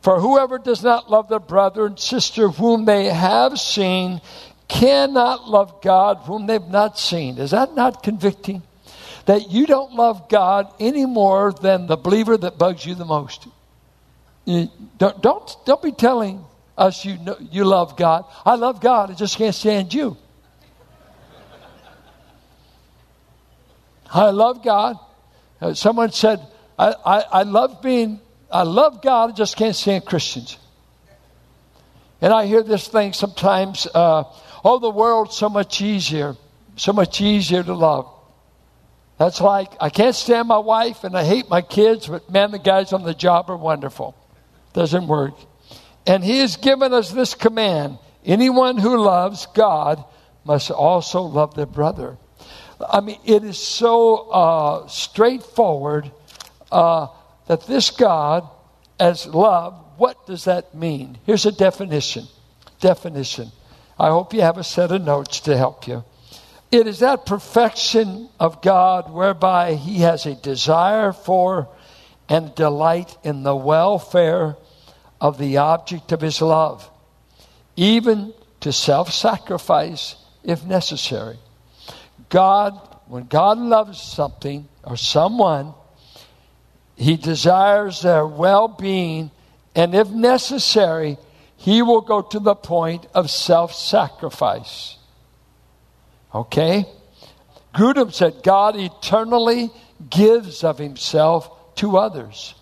For 0.00 0.20
whoever 0.20 0.58
does 0.58 0.84
not 0.84 1.10
love 1.10 1.28
their 1.28 1.40
brother 1.40 1.86
and 1.86 1.98
sister 1.98 2.48
whom 2.48 2.84
they 2.84 3.06
have 3.06 3.58
seen 3.58 4.20
cannot 4.68 5.48
love 5.48 5.82
God 5.82 6.18
whom 6.24 6.46
they've 6.46 6.62
not 6.62 6.96
seen. 6.96 7.38
Is 7.38 7.50
that 7.50 7.74
not 7.74 8.02
convicting? 8.04 8.62
That 9.26 9.50
you 9.50 9.66
don't 9.66 9.94
love 9.94 10.28
God 10.28 10.72
any 10.80 11.06
more 11.06 11.52
than 11.52 11.86
the 11.86 11.96
believer 11.96 12.36
that 12.36 12.58
bugs 12.58 12.84
you 12.84 12.94
the 12.94 13.04
most. 13.04 13.46
You 14.44 14.68
don't, 14.98 15.22
don't, 15.22 15.56
don't 15.64 15.82
be 15.82 15.92
telling 15.92 16.44
us 16.76 17.04
you, 17.04 17.18
know, 17.18 17.36
you 17.50 17.64
love 17.64 17.96
God. 17.96 18.24
I 18.44 18.56
love 18.56 18.80
God, 18.80 19.10
I 19.10 19.14
just 19.14 19.36
can't 19.36 19.54
stand 19.54 19.94
you. 19.94 20.16
I 24.12 24.30
love 24.30 24.62
God. 24.62 24.98
Uh, 25.60 25.74
someone 25.74 26.12
said, 26.12 26.40
I, 26.78 26.94
I, 27.04 27.20
I 27.20 27.42
love 27.44 27.80
being, 27.80 28.20
I 28.50 28.64
love 28.64 29.00
God, 29.00 29.30
I 29.30 29.32
just 29.32 29.56
can't 29.56 29.76
stand 29.76 30.04
Christians. 30.04 30.58
And 32.20 32.32
I 32.32 32.46
hear 32.46 32.62
this 32.62 32.88
thing 32.88 33.12
sometimes, 33.12 33.86
uh, 33.94 34.24
oh, 34.64 34.78
the 34.78 34.90
world's 34.90 35.36
so 35.36 35.48
much 35.48 35.80
easier, 35.80 36.36
so 36.76 36.92
much 36.92 37.20
easier 37.20 37.62
to 37.62 37.74
love. 37.74 38.11
That's 39.18 39.40
like, 39.40 39.70
I 39.80 39.90
can't 39.90 40.14
stand 40.14 40.48
my 40.48 40.58
wife 40.58 41.04
and 41.04 41.16
I 41.16 41.24
hate 41.24 41.48
my 41.48 41.62
kids, 41.62 42.08
but 42.08 42.30
man, 42.30 42.50
the 42.50 42.58
guys 42.58 42.92
on 42.92 43.04
the 43.04 43.14
job 43.14 43.50
are 43.50 43.56
wonderful. 43.56 44.16
Doesn't 44.72 45.06
work. 45.06 45.34
And 46.06 46.24
he 46.24 46.38
has 46.38 46.56
given 46.56 46.92
us 46.92 47.10
this 47.10 47.34
command 47.34 47.98
anyone 48.24 48.78
who 48.78 48.96
loves 48.96 49.46
God 49.54 50.04
must 50.44 50.70
also 50.70 51.22
love 51.22 51.54
their 51.54 51.66
brother. 51.66 52.16
I 52.80 53.00
mean, 53.00 53.18
it 53.24 53.44
is 53.44 53.58
so 53.58 54.30
uh, 54.30 54.88
straightforward 54.88 56.10
uh, 56.70 57.08
that 57.46 57.66
this 57.66 57.90
God, 57.90 58.48
as 58.98 59.26
love, 59.26 59.74
what 59.98 60.26
does 60.26 60.44
that 60.44 60.74
mean? 60.74 61.18
Here's 61.26 61.46
a 61.46 61.52
definition. 61.52 62.26
Definition. 62.80 63.52
I 63.98 64.08
hope 64.08 64.34
you 64.34 64.40
have 64.40 64.58
a 64.58 64.64
set 64.64 64.90
of 64.90 65.02
notes 65.02 65.40
to 65.40 65.56
help 65.56 65.86
you. 65.86 66.04
It 66.72 66.86
is 66.86 67.00
that 67.00 67.26
perfection 67.26 68.30
of 68.40 68.62
God 68.62 69.12
whereby 69.12 69.74
He 69.74 69.98
has 69.98 70.24
a 70.24 70.34
desire 70.34 71.12
for 71.12 71.68
and 72.30 72.54
delight 72.54 73.14
in 73.22 73.42
the 73.42 73.54
welfare 73.54 74.56
of 75.20 75.36
the 75.36 75.58
object 75.58 76.12
of 76.12 76.22
His 76.22 76.40
love, 76.40 76.90
even 77.76 78.32
to 78.60 78.72
self 78.72 79.12
sacrifice 79.12 80.16
if 80.42 80.64
necessary. 80.64 81.36
God, 82.30 82.72
when 83.06 83.26
God 83.26 83.58
loves 83.58 84.00
something 84.00 84.66
or 84.82 84.96
someone, 84.96 85.74
He 86.96 87.18
desires 87.18 88.00
their 88.00 88.26
well 88.26 88.66
being, 88.66 89.30
and 89.74 89.94
if 89.94 90.08
necessary, 90.08 91.18
He 91.58 91.82
will 91.82 92.00
go 92.00 92.22
to 92.22 92.40
the 92.40 92.54
point 92.54 93.06
of 93.14 93.30
self 93.30 93.74
sacrifice. 93.74 94.96
Okay? 96.34 96.86
Grudem 97.74 98.12
said 98.12 98.42
God 98.42 98.76
eternally 98.76 99.70
gives 100.08 100.64
of 100.64 100.78
himself 100.78 101.74
to 101.76 101.96
others. 101.96 102.54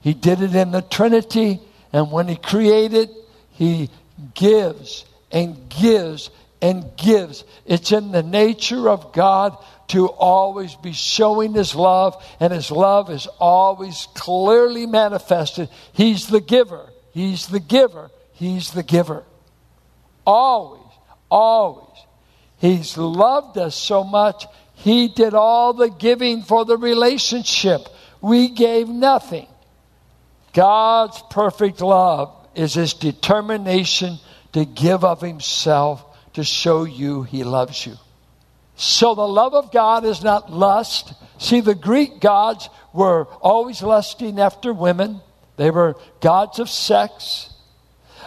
He 0.00 0.12
did 0.12 0.42
it 0.42 0.54
in 0.54 0.70
the 0.70 0.82
Trinity, 0.82 1.60
and 1.92 2.12
when 2.12 2.28
he 2.28 2.36
created, 2.36 3.08
he 3.52 3.88
gives 4.34 5.04
and 5.30 5.68
gives 5.68 6.30
and 6.60 6.96
gives. 6.96 7.44
It's 7.66 7.92
in 7.92 8.12
the 8.12 8.22
nature 8.22 8.88
of 8.88 9.12
God 9.12 9.56
to 9.88 10.08
always 10.08 10.74
be 10.76 10.92
showing 10.92 11.52
His 11.52 11.74
love, 11.74 12.22
and 12.40 12.52
His 12.52 12.70
love 12.70 13.10
is 13.10 13.26
always 13.38 14.08
clearly 14.14 14.86
manifested. 14.86 15.68
He's 15.92 16.26
the 16.28 16.40
giver. 16.40 16.88
He's 17.12 17.48
the 17.48 17.60
giver. 17.60 18.10
He's 18.32 18.70
the 18.72 18.82
giver. 18.82 19.24
Always, 20.26 20.90
always. 21.30 22.03
He's 22.64 22.96
loved 22.96 23.58
us 23.58 23.76
so 23.76 24.04
much, 24.04 24.46
He 24.72 25.08
did 25.08 25.34
all 25.34 25.74
the 25.74 25.90
giving 25.90 26.40
for 26.40 26.64
the 26.64 26.78
relationship. 26.78 27.88
We 28.22 28.48
gave 28.48 28.88
nothing. 28.88 29.48
God's 30.54 31.22
perfect 31.28 31.82
love 31.82 32.34
is 32.54 32.72
His 32.72 32.94
determination 32.94 34.16
to 34.54 34.64
give 34.64 35.04
of 35.04 35.20
Himself 35.20 36.02
to 36.32 36.42
show 36.42 36.84
you 36.84 37.24
He 37.24 37.44
loves 37.44 37.84
you. 37.84 37.96
So 38.76 39.14
the 39.14 39.28
love 39.28 39.52
of 39.52 39.70
God 39.70 40.06
is 40.06 40.24
not 40.24 40.50
lust. 40.50 41.12
See, 41.36 41.60
the 41.60 41.74
Greek 41.74 42.18
gods 42.18 42.70
were 42.94 43.26
always 43.42 43.82
lusting 43.82 44.40
after 44.40 44.72
women, 44.72 45.20
they 45.58 45.70
were 45.70 45.96
gods 46.22 46.58
of 46.58 46.70
sex. 46.70 47.50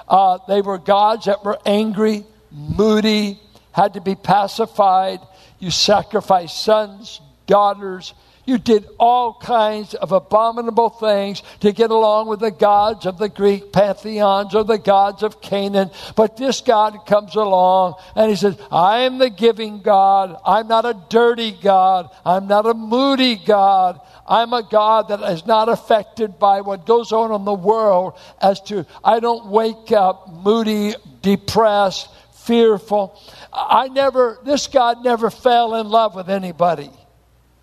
Uh, 0.08 0.38
they 0.48 0.62
were 0.62 0.78
gods 0.78 1.26
that 1.26 1.44
were 1.44 1.58
angry, 1.66 2.24
moody, 2.52 3.40
had 3.78 3.94
to 3.94 4.02
be 4.02 4.16
pacified. 4.16 5.20
You 5.60 5.70
sacrificed 5.70 6.64
sons, 6.64 7.22
daughters. 7.46 8.16
You 8.44 8.58
did 8.58 8.88
all 8.98 9.34
kinds 9.34 9.94
of 9.94 10.14
abominable 10.14 10.90
things 10.90 11.44
to 11.60 11.74
get 11.74 11.92
along 11.92 12.28
with 12.28 12.40
the 12.40 12.50
gods 12.50 13.06
of 13.06 13.18
the 13.20 13.30
Greek 13.30 13.74
pantheons 13.74 14.56
or 14.56 14.64
the 14.64 14.78
gods 14.78 15.22
of 15.22 15.42
Canaan. 15.42 15.92
But 16.16 16.38
this 16.38 16.62
God 16.62 17.06
comes 17.06 17.36
along 17.36 17.96
and 18.16 18.30
he 18.30 18.36
says, 18.36 18.58
I 18.72 19.00
am 19.00 19.18
the 19.20 19.30
giving 19.30 19.82
God. 19.82 20.40
I'm 20.46 20.68
not 20.68 20.86
a 20.86 20.98
dirty 21.10 21.52
God. 21.52 22.10
I'm 22.26 22.48
not 22.48 22.66
a 22.66 22.74
moody 22.74 23.36
God. 23.36 24.00
I'm 24.26 24.54
a 24.54 24.64
God 24.64 25.10
that 25.10 25.22
is 25.22 25.46
not 25.46 25.70
affected 25.70 26.40
by 26.40 26.62
what 26.62 26.86
goes 26.86 27.12
on 27.12 27.34
in 27.34 27.46
the 27.46 27.54
world 27.54 28.14
as 28.42 28.60
to, 28.62 28.86
I 29.04 29.20
don't 29.20 29.48
wake 29.48 29.92
up 29.92 30.30
moody, 30.32 30.96
depressed, 31.22 32.10
fearful. 32.48 33.22
I 33.54 33.90
never, 33.90 34.40
this 34.44 34.68
God 34.68 35.04
never 35.04 35.30
fell 35.30 35.76
in 35.76 35.90
love 35.90 36.16
with 36.16 36.30
anybody. 36.30 36.90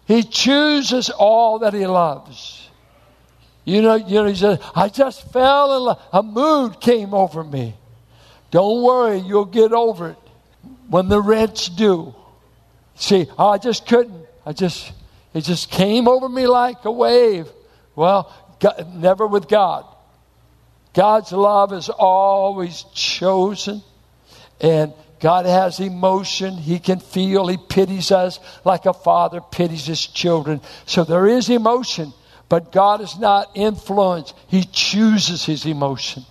He 0.06 0.22
chooses 0.22 1.10
all 1.10 1.60
that 1.60 1.72
he 1.72 1.86
loves. 1.86 2.68
You 3.64 3.80
know, 3.80 3.94
you 3.94 4.16
know, 4.16 4.26
he 4.26 4.34
says, 4.34 4.58
I 4.74 4.90
just 4.90 5.32
fell 5.32 5.76
in 5.76 5.82
love. 5.84 6.02
A 6.12 6.22
mood 6.22 6.80
came 6.80 7.14
over 7.14 7.42
me. 7.42 7.74
Don't 8.50 8.82
worry, 8.82 9.18
you'll 9.18 9.46
get 9.46 9.72
over 9.72 10.10
it 10.10 10.18
when 10.88 11.08
the 11.08 11.20
rent's 11.20 11.68
due. 11.68 12.14
See, 12.94 13.26
oh, 13.38 13.48
I 13.48 13.58
just 13.58 13.86
couldn't. 13.86 14.26
I 14.46 14.52
just, 14.52 14.92
it 15.32 15.40
just 15.40 15.70
came 15.70 16.06
over 16.06 16.28
me 16.28 16.46
like 16.46 16.84
a 16.84 16.92
wave. 16.92 17.48
Well, 17.96 18.32
God, 18.60 18.94
never 18.94 19.26
with 19.26 19.48
God. 19.48 19.86
God's 20.92 21.32
love 21.32 21.72
is 21.72 21.88
always 21.88 22.84
chosen. 22.94 23.82
And 24.60 24.92
God 25.20 25.46
has 25.46 25.80
emotion. 25.80 26.54
He 26.54 26.78
can 26.78 27.00
feel. 27.00 27.46
He 27.46 27.56
pities 27.56 28.12
us 28.12 28.38
like 28.64 28.86
a 28.86 28.92
father 28.92 29.40
pities 29.40 29.86
his 29.86 30.06
children. 30.06 30.60
So 30.86 31.04
there 31.04 31.26
is 31.26 31.48
emotion, 31.48 32.12
but 32.48 32.72
God 32.72 33.00
is 33.00 33.18
not 33.18 33.50
influenced. 33.54 34.34
He 34.48 34.64
chooses 34.64 35.44
his 35.44 35.64
emotion. 35.64 36.24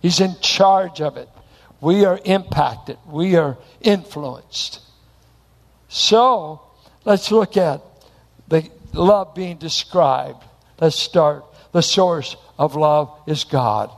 He's 0.00 0.20
in 0.20 0.36
charge 0.40 1.00
of 1.00 1.16
it. 1.16 1.28
We 1.80 2.04
are 2.04 2.18
impacted. 2.24 2.96
We 3.06 3.36
are 3.36 3.58
influenced. 3.80 4.80
So 5.88 6.62
let's 7.04 7.30
look 7.30 7.56
at 7.56 7.82
the 8.48 8.70
love 8.92 9.34
being 9.34 9.58
described. 9.58 10.42
Let's 10.80 10.98
start. 10.98 11.44
The 11.72 11.82
source 11.82 12.36
of 12.58 12.76
love 12.76 13.10
is 13.26 13.44
God. 13.44 13.90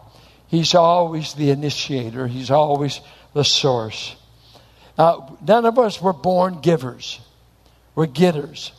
He's 0.48 0.74
always 0.74 1.34
the 1.34 1.50
initiator. 1.50 2.26
He's 2.26 2.50
always 2.50 3.00
the 3.38 3.44
source. 3.44 4.16
Uh, 4.98 5.20
none 5.46 5.64
of 5.64 5.78
us 5.78 6.02
were 6.02 6.12
born 6.12 6.60
givers. 6.60 7.20
We're 7.94 8.06
getters. 8.06 8.72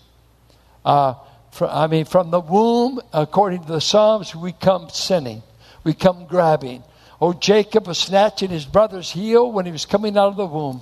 Uh, 0.84 1.14
I 1.62 1.88
mean, 1.88 2.04
from 2.04 2.30
the 2.30 2.42
womb, 2.42 3.00
according 3.14 3.62
to 3.62 3.68
the 3.70 3.80
Psalms, 3.80 4.36
we 4.36 4.52
come 4.52 4.90
sinning. 4.90 5.44
We 5.86 5.94
come 5.94 6.26
grabbing. 6.26 6.84
Oh, 7.22 7.32
Jacob 7.32 7.88
was 7.88 7.98
snatching 7.98 8.50
his 8.50 8.66
brother's 8.66 9.10
heel 9.10 9.50
when 9.50 9.66
he 9.66 9.72
was 9.72 9.86
coming 9.86 10.18
out 10.18 10.28
of 10.28 10.36
the 10.36 10.46
womb. 10.46 10.82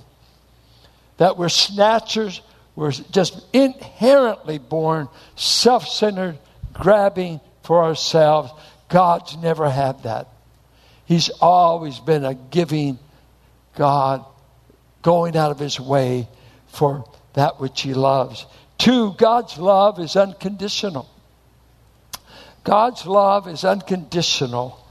That 1.17 1.37
we're 1.37 1.47
snatchers. 1.47 2.41
We're 2.75 2.91
just 2.91 3.45
inherently 3.53 4.57
born 4.57 5.07
self 5.35 5.87
centered, 5.87 6.39
grabbing 6.73 7.41
for 7.61 7.83
ourselves. 7.83 8.51
God's 8.89 9.37
never 9.37 9.69
had 9.69 10.01
that. 10.01 10.29
He's 11.05 11.29
always 11.29 11.99
been 11.99 12.25
a 12.25 12.33
giving 12.33 12.97
God, 13.77 14.25
going 15.03 15.37
out 15.37 15.51
of 15.51 15.59
his 15.59 15.79
way 15.79 16.27
for 16.67 17.05
that 17.33 17.59
which 17.61 17.81
he 17.81 17.93
loves. 17.93 18.45
Two, 18.77 19.13
God's 19.17 19.57
love 19.57 19.99
is 19.99 20.15
unconditional. 20.15 21.07
God's 22.63 23.05
love 23.05 23.47
is 23.47 23.63
unconditional. 23.63 24.83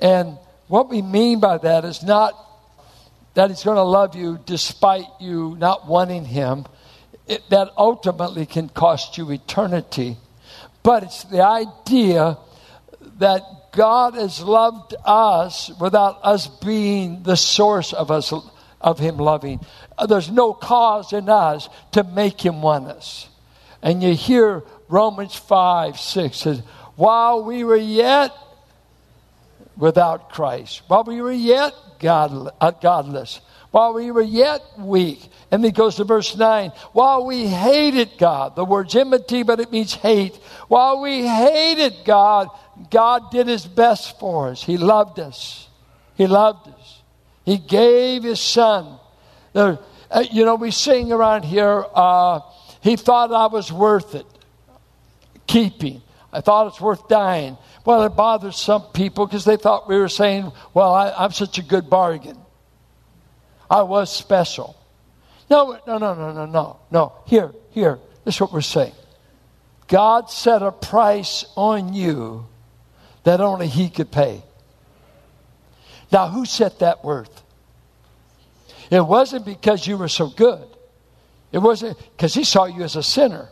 And 0.00 0.36
what 0.66 0.90
we 0.90 1.00
mean 1.00 1.40
by 1.40 1.58
that 1.58 1.84
is 1.84 2.02
not 2.02 2.34
that 3.34 3.48
he's 3.48 3.62
going 3.62 3.76
to 3.76 3.82
love 3.82 4.14
you 4.14 4.38
despite 4.44 5.06
you 5.20 5.56
not 5.58 5.86
wanting 5.86 6.24
him. 6.24 6.66
It, 7.28 7.48
that 7.50 7.70
ultimately 7.78 8.44
can 8.44 8.68
cost 8.68 9.16
you 9.16 9.30
eternity. 9.30 10.16
But 10.82 11.04
it's 11.04 11.22
the 11.24 11.42
idea 11.42 12.36
that 13.18 13.42
God 13.72 14.14
has 14.14 14.40
loved 14.40 14.94
us 15.04 15.70
without 15.80 16.18
us 16.22 16.46
being 16.46 17.22
the 17.22 17.36
source 17.36 17.92
of 17.92 18.10
us 18.10 18.32
of 18.80 18.98
him 18.98 19.16
loving. 19.16 19.60
Uh, 19.96 20.06
there's 20.06 20.30
no 20.30 20.52
cause 20.52 21.12
in 21.12 21.28
us 21.28 21.68
to 21.92 22.04
make 22.04 22.44
him 22.44 22.62
want 22.62 22.88
us. 22.88 23.28
And 23.82 24.02
you 24.02 24.14
hear 24.14 24.62
Romans 24.88 25.34
5 25.34 25.98
6 25.98 26.36
says, 26.36 26.60
While 26.96 27.44
we 27.44 27.64
were 27.64 27.76
yet 27.76 28.32
without 29.76 30.30
Christ, 30.30 30.82
while 30.88 31.04
we 31.04 31.20
were 31.20 31.32
yet 31.32 31.72
God, 31.98 32.50
uh, 32.60 32.70
godless, 32.72 33.40
while 33.70 33.94
we 33.94 34.10
were 34.10 34.20
yet 34.22 34.60
weak. 34.78 35.28
And 35.50 35.64
he 35.64 35.70
goes 35.70 35.96
to 35.96 36.04
verse 36.04 36.36
9. 36.36 36.70
While 36.92 37.24
we 37.24 37.46
hated 37.46 38.10
God, 38.18 38.54
the 38.54 38.66
word's 38.66 38.94
enmity, 38.94 39.42
but 39.42 39.60
it 39.60 39.72
means 39.72 39.94
hate. 39.94 40.36
While 40.68 41.00
we 41.00 41.26
hated 41.26 41.94
God, 42.04 42.48
God 42.90 43.30
did 43.30 43.46
his 43.46 43.66
best 43.66 44.18
for 44.18 44.48
us. 44.48 44.62
He 44.62 44.76
loved 44.76 45.20
us. 45.20 45.68
He 46.14 46.26
loved 46.26 46.68
us. 46.68 47.02
He 47.44 47.58
gave 47.58 48.22
his 48.22 48.40
son. 48.40 48.98
Uh, 49.54 49.76
you 50.30 50.44
know, 50.44 50.54
we 50.54 50.70
sing 50.70 51.12
around 51.12 51.44
here, 51.44 51.84
uh, 51.94 52.40
he 52.80 52.96
thought 52.96 53.32
I 53.32 53.46
was 53.46 53.72
worth 53.72 54.14
it 54.14 54.26
keeping. 55.46 56.02
I 56.32 56.40
thought 56.40 56.68
it's 56.68 56.80
worth 56.80 57.08
dying. 57.08 57.58
Well, 57.84 58.02
it 58.04 58.10
bothers 58.10 58.56
some 58.56 58.82
people 58.92 59.26
because 59.26 59.44
they 59.44 59.56
thought 59.56 59.88
we 59.88 59.96
were 59.96 60.08
saying, 60.08 60.50
well, 60.72 60.94
I, 60.94 61.12
I'm 61.12 61.32
such 61.32 61.58
a 61.58 61.62
good 61.62 61.90
bargain. 61.90 62.38
I 63.70 63.82
was 63.82 64.14
special. 64.14 64.76
No, 65.50 65.78
no, 65.86 65.98
no, 65.98 66.14
no, 66.14 66.32
no, 66.32 66.46
no, 66.46 66.80
no. 66.90 67.12
Here, 67.26 67.52
here. 67.70 67.98
This 68.24 68.36
is 68.36 68.40
what 68.40 68.52
we're 68.52 68.62
saying. 68.62 68.92
God 69.88 70.30
set 70.30 70.62
a 70.62 70.72
price 70.72 71.44
on 71.54 71.92
you 71.92 72.46
that 73.24 73.40
only 73.40 73.68
He 73.68 73.88
could 73.88 74.10
pay. 74.10 74.42
Now, 76.10 76.28
who 76.28 76.44
set 76.44 76.80
that 76.80 77.04
worth? 77.04 77.42
It 78.90 79.04
wasn't 79.04 79.46
because 79.46 79.86
you 79.86 79.96
were 79.96 80.08
so 80.08 80.28
good. 80.28 80.64
It 81.50 81.58
wasn't 81.58 81.98
because 82.16 82.34
He 82.34 82.44
saw 82.44 82.64
you 82.64 82.82
as 82.82 82.96
a 82.96 83.02
sinner. 83.02 83.48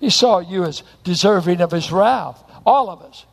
He 0.00 0.10
saw 0.10 0.40
you 0.40 0.64
as 0.64 0.82
deserving 1.04 1.60
of 1.60 1.70
His 1.70 1.92
wrath. 1.92 2.42
All 2.66 2.90
of 2.90 3.02
us. 3.02 3.24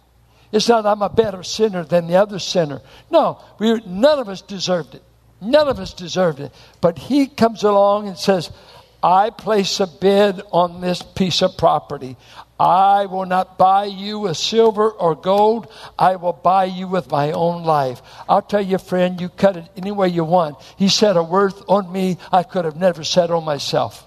It's 0.51 0.69
not 0.69 0.85
I'm 0.85 1.01
a 1.01 1.09
better 1.09 1.43
sinner 1.43 1.83
than 1.83 2.07
the 2.07 2.15
other 2.15 2.39
sinner. 2.39 2.81
No, 3.09 3.43
we 3.59 3.81
none 3.85 4.19
of 4.19 4.29
us 4.29 4.41
deserved 4.41 4.95
it. 4.95 5.03
None 5.41 5.67
of 5.67 5.79
us 5.79 5.93
deserved 5.93 6.39
it. 6.39 6.51
But 6.79 6.97
He 6.97 7.27
comes 7.27 7.63
along 7.63 8.07
and 8.07 8.17
says, 8.17 8.51
I 9.01 9.29
place 9.29 9.79
a 9.79 9.87
bid 9.87 10.41
on 10.51 10.81
this 10.81 11.01
piece 11.01 11.41
of 11.41 11.57
property. 11.57 12.17
I 12.59 13.05
will 13.05 13.27
not 13.27 13.57
buy 13.57 13.85
you 13.85 14.19
with 14.19 14.37
silver 14.37 14.89
or 14.89 15.15
gold. 15.15 15.71
I 15.97 16.15
will 16.15 16.33
buy 16.33 16.65
you 16.65 16.87
with 16.87 17.11
my 17.11 17.31
own 17.31 17.63
life. 17.63 18.01
I'll 18.27 18.41
tell 18.41 18.61
you, 18.61 18.79
friend, 18.79 19.21
you 19.21 19.29
cut 19.29 19.57
it 19.57 19.69
any 19.77 19.91
way 19.91 20.07
you 20.07 20.23
want. 20.23 20.57
He 20.77 20.89
set 20.89 21.15
a 21.15 21.23
worth 21.23 21.63
on 21.69 21.91
me 21.91 22.17
I 22.31 22.41
could 22.43 22.65
have 22.65 22.75
never 22.75 23.03
set 23.03 23.29
on 23.29 23.45
myself. 23.45 24.03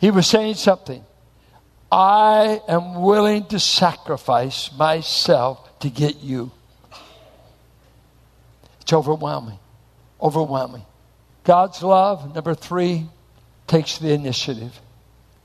He 0.00 0.10
was 0.10 0.26
saying 0.26 0.54
something. 0.54 1.04
I 1.92 2.60
am 2.68 3.02
willing 3.02 3.46
to 3.46 3.60
sacrifice 3.60 4.72
myself 4.72 5.78
to 5.80 5.90
get 5.90 6.22
you. 6.22 6.50
It's 8.80 8.92
overwhelming. 8.92 9.58
Overwhelming. 10.20 10.84
God's 11.46 11.80
love, 11.80 12.34
number 12.34 12.54
three, 12.54 13.06
takes 13.68 13.98
the 13.98 14.12
initiative. 14.12 14.80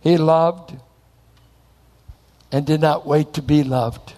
He 0.02 0.18
loved 0.18 0.74
and 2.52 2.66
did 2.66 2.82
not 2.82 3.06
wait 3.06 3.36
to 3.36 3.44
be 3.44 3.64
loved. 3.64 4.16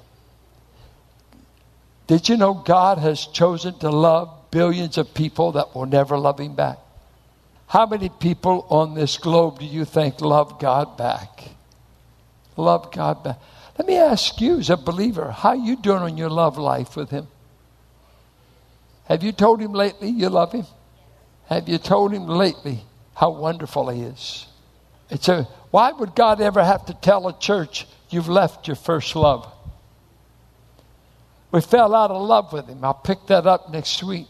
Did 2.07 2.29
you 2.29 2.37
know 2.37 2.53
God 2.53 2.99
has 2.99 3.27
chosen 3.27 3.77
to 3.79 3.89
love 3.89 4.33
billions 4.49 4.97
of 4.97 5.13
people 5.13 5.51
that 5.51 5.75
will 5.75 5.85
never 5.85 6.17
love 6.17 6.39
Him 6.39 6.55
back? 6.55 6.77
How 7.67 7.85
many 7.85 8.07
people 8.07 8.65
on 8.69 8.93
this 8.93 9.17
globe 9.17 9.59
do 9.59 9.65
you 9.65 9.83
think 9.83 10.21
love 10.21 10.59
God 10.59 10.95
back? 10.95 11.49
Love 12.55 12.93
God 12.93 13.25
back. 13.25 13.39
Let 13.77 13.87
me 13.89 13.97
ask 13.97 14.39
you, 14.39 14.59
as 14.59 14.69
a 14.69 14.77
believer, 14.77 15.31
how 15.31 15.51
you 15.51 15.75
doing 15.75 16.03
on 16.03 16.17
your 16.17 16.29
love 16.29 16.57
life 16.57 16.95
with 16.95 17.09
Him? 17.09 17.27
Have 19.05 19.21
you 19.21 19.33
told 19.33 19.59
Him 19.59 19.73
lately 19.73 20.07
you 20.07 20.29
love 20.29 20.53
Him? 20.53 20.65
Have 21.47 21.67
you 21.67 21.77
told 21.77 22.13
Him 22.13 22.27
lately 22.27 22.79
how 23.15 23.31
wonderful 23.31 23.89
He 23.89 24.01
is? 24.01 24.47
It's 25.09 25.27
a, 25.27 25.43
why 25.71 25.91
would 25.91 26.15
God 26.15 26.41
ever 26.41 26.63
have 26.63 26.85
to 26.85 26.93
tell 26.93 27.27
a 27.27 27.37
church 27.37 27.85
you've 28.09 28.29
left 28.29 28.67
your 28.67 28.75
first 28.75 29.15
love? 29.15 29.51
We 31.51 31.61
fell 31.61 31.93
out 31.93 32.09
of 32.09 32.21
love 32.21 32.51
with 32.51 32.67
Him. 32.67 32.83
I'll 32.83 32.93
pick 32.93 33.27
that 33.27 33.45
up 33.45 33.69
next 33.69 34.03
week. 34.03 34.27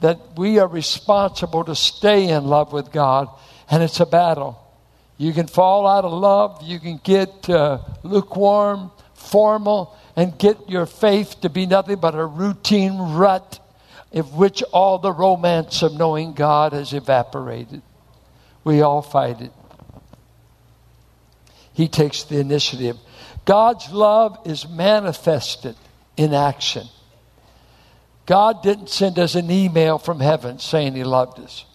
That 0.00 0.18
we 0.36 0.58
are 0.58 0.66
responsible 0.66 1.64
to 1.64 1.74
stay 1.74 2.28
in 2.28 2.44
love 2.44 2.72
with 2.72 2.90
God, 2.90 3.28
and 3.70 3.82
it's 3.82 4.00
a 4.00 4.06
battle. 4.06 4.60
You 5.16 5.32
can 5.32 5.46
fall 5.46 5.86
out 5.86 6.04
of 6.04 6.12
love, 6.12 6.62
you 6.62 6.80
can 6.80 7.00
get 7.02 7.48
uh, 7.48 7.78
lukewarm, 8.02 8.90
formal, 9.14 9.96
and 10.16 10.36
get 10.38 10.68
your 10.68 10.86
faith 10.86 11.40
to 11.42 11.48
be 11.48 11.66
nothing 11.66 11.96
but 11.96 12.14
a 12.14 12.24
routine 12.24 12.98
rut 12.98 13.60
of 14.14 14.34
which 14.34 14.62
all 14.72 14.98
the 14.98 15.12
romance 15.12 15.82
of 15.82 15.94
knowing 15.94 16.32
God 16.32 16.72
has 16.72 16.92
evaporated. 16.92 17.82
We 18.62 18.80
all 18.80 19.02
fight 19.02 19.40
it. 19.40 19.52
He 21.72 21.88
takes 21.88 22.22
the 22.22 22.38
initiative. 22.38 22.96
God's 23.44 23.90
love 23.90 24.38
is 24.46 24.68
manifested 24.68 25.76
in 26.16 26.32
action. 26.32 26.86
God 28.26 28.62
didn't 28.62 28.88
send 28.88 29.18
us 29.18 29.34
an 29.34 29.50
email 29.50 29.98
from 29.98 30.20
heaven 30.20 30.58
saying 30.58 30.94
He 30.94 31.04
loved 31.04 31.40
us. 31.40 31.66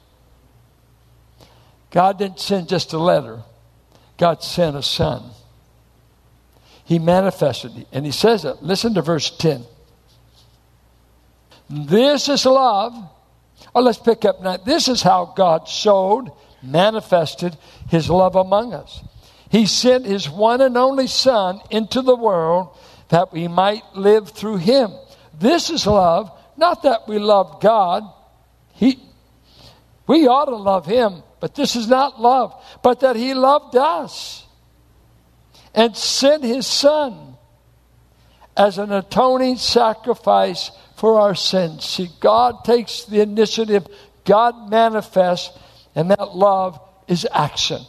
God 1.91 2.17
didn't 2.17 2.39
send 2.39 2.69
just 2.69 2.93
a 2.93 2.97
letter, 2.97 3.43
God 4.17 4.41
sent 4.41 4.75
a 4.75 4.83
son. 4.83 5.31
He 6.85 6.97
manifested 6.97 7.77
it. 7.77 7.87
And 7.91 8.03
He 8.05 8.11
says 8.11 8.45
it. 8.45 8.63
Listen 8.63 8.95
to 8.95 9.03
verse 9.03 9.29
10. 9.29 9.63
This 11.69 12.29
is 12.29 12.45
love. 12.45 12.93
Oh, 13.75 13.81
let's 13.81 13.99
pick 13.99 14.25
up 14.25 14.41
now. 14.41 14.57
This 14.57 14.87
is 14.87 15.01
how 15.01 15.33
God 15.35 15.67
showed, 15.67 16.31
manifested 16.63 17.55
His 17.89 18.09
love 18.09 18.35
among 18.35 18.73
us. 18.73 19.03
He 19.49 19.65
sent 19.65 20.05
His 20.05 20.29
one 20.29 20.61
and 20.61 20.77
only 20.77 21.07
Son 21.07 21.61
into 21.69 22.01
the 22.01 22.15
world 22.15 22.75
that 23.09 23.31
we 23.31 23.47
might 23.47 23.83
live 23.95 24.29
through 24.29 24.57
Him. 24.57 24.91
This 25.39 25.69
is 25.69 25.85
love, 25.85 26.31
not 26.57 26.83
that 26.83 27.07
we 27.07 27.19
love 27.19 27.61
God. 27.61 28.03
He, 28.73 28.99
we 30.07 30.27
ought 30.27 30.45
to 30.45 30.55
love 30.55 30.85
Him, 30.85 31.23
but 31.39 31.55
this 31.55 31.75
is 31.75 31.87
not 31.87 32.19
love, 32.19 32.53
but 32.81 33.01
that 33.01 33.15
He 33.15 33.33
loved 33.33 33.75
us 33.75 34.45
and 35.75 35.95
sent 35.95 36.43
His 36.43 36.65
Son 36.65 37.35
as 38.57 38.77
an 38.77 38.91
atoning 38.91 39.57
sacrifice 39.57 40.71
for 40.99 41.19
our 41.19 41.33
sins. 41.33 41.85
See, 41.85 42.09
God 42.19 42.65
takes 42.65 43.05
the 43.05 43.21
initiative, 43.21 43.87
God 44.25 44.69
manifests, 44.69 45.57
and 45.95 46.11
that 46.11 46.35
love 46.35 46.79
is 47.07 47.25
action. 47.31 47.81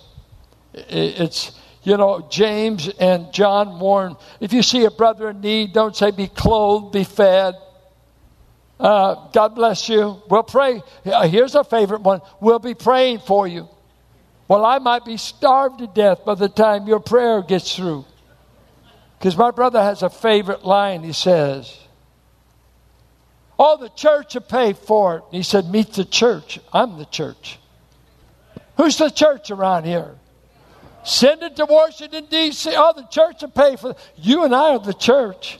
It's, 0.73 1.53
you 1.83 1.96
know, 1.96 2.29
James 2.31 2.88
and 2.88 3.33
John 3.33 3.81
warn 3.81 4.16
if 4.38 4.53
you 4.53 4.62
see 4.62 4.85
a 4.85 4.90
brother 4.90 5.31
in 5.31 5.40
need, 5.40 5.73
don't 5.73 5.96
say, 5.96 6.12
be 6.12 6.29
clothed, 6.29 6.92
be 6.92 7.05
fed. 7.05 7.55
Uh, 8.79 9.29
God 9.33 9.57
bless 9.57 9.88
you. 9.88 10.23
We'll 10.31 10.42
pray. 10.42 10.83
Here's 11.05 11.55
a 11.55 11.64
favorite 11.64 12.01
one. 12.01 12.23
We'll 12.40 12.61
be 12.61 12.75
praying 12.75 13.18
for 13.18 13.46
you. 13.46 13.68
Well, 14.49 14.64
I 14.64 14.79
might 14.79 15.05
be 15.05 15.16
starved 15.16 15.81
to 15.81 15.87
death 15.87 16.25
by 16.25 16.35
the 16.35 16.49
time 16.49 16.87
your 16.87 17.01
prayer 17.01 17.42
gets 17.42 17.77
through. 17.77 18.05
Because 19.18 19.37
my 19.37 19.51
brother 19.51 19.83
has 19.83 20.03
a 20.03 20.09
favorite 20.09 20.64
line. 20.64 21.03
He 21.03 21.12
says, 21.12 21.77
Oh, 23.62 23.77
the 23.77 23.90
church 23.90 24.33
will 24.33 24.40
pay 24.40 24.73
for 24.73 25.18
it. 25.18 25.25
He 25.33 25.42
said, 25.42 25.70
Meet 25.70 25.92
the 25.92 26.07
church. 26.07 26.59
I'm 26.73 26.96
the 26.96 27.05
church. 27.05 27.59
Who's 28.79 28.96
the 28.96 29.11
church 29.11 29.51
around 29.51 29.85
here? 29.85 30.14
Send 31.05 31.42
it 31.42 31.57
to 31.57 31.66
Washington, 31.66 32.25
D.C. 32.31 32.73
Oh, 32.75 32.94
the 32.96 33.07
church 33.09 33.42
will 33.42 33.51
pay 33.51 33.77
for 33.77 33.90
it. 33.90 33.99
You 34.16 34.44
and 34.44 34.55
I 34.55 34.70
are 34.70 34.79
the 34.79 34.94
church. 34.94 35.59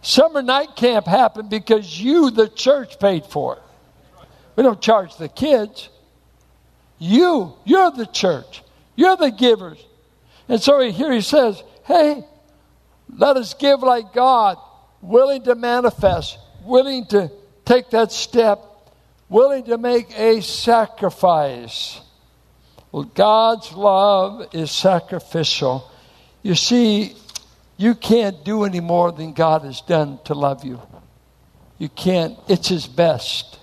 Summer 0.00 0.40
night 0.40 0.76
camp 0.76 1.06
happened 1.06 1.50
because 1.50 2.00
you, 2.00 2.30
the 2.30 2.48
church, 2.48 2.98
paid 2.98 3.26
for 3.26 3.56
it. 3.56 3.62
We 4.56 4.62
don't 4.62 4.80
charge 4.80 5.16
the 5.18 5.28
kids. 5.28 5.90
You, 6.98 7.52
you're 7.66 7.90
the 7.90 8.06
church. 8.06 8.62
You're 8.96 9.16
the 9.18 9.30
givers. 9.30 9.84
And 10.48 10.58
so 10.58 10.80
here 10.80 11.12
he 11.12 11.20
says, 11.20 11.62
hey, 11.84 12.24
let 13.14 13.36
us 13.36 13.52
give 13.52 13.82
like 13.82 14.14
God, 14.14 14.56
willing 15.02 15.42
to 15.42 15.54
manifest, 15.54 16.38
willing 16.64 17.06
to 17.06 17.30
take 17.64 17.90
that 17.90 18.12
step, 18.12 18.60
willing 19.28 19.64
to 19.64 19.78
make 19.78 20.18
a 20.18 20.42
sacrifice. 20.42 22.00
Well, 22.92 23.04
God's 23.04 23.72
love 23.72 24.54
is 24.54 24.70
sacrificial. 24.70 25.90
You 26.42 26.54
see, 26.54 27.16
you 27.76 27.94
can't 27.94 28.44
do 28.44 28.64
any 28.64 28.80
more 28.80 29.10
than 29.10 29.32
God 29.32 29.62
has 29.62 29.80
done 29.80 30.20
to 30.24 30.34
love 30.34 30.64
you. 30.64 30.80
You 31.78 31.88
can't, 31.88 32.38
it's 32.48 32.68
His 32.68 32.86
best. 32.86 33.58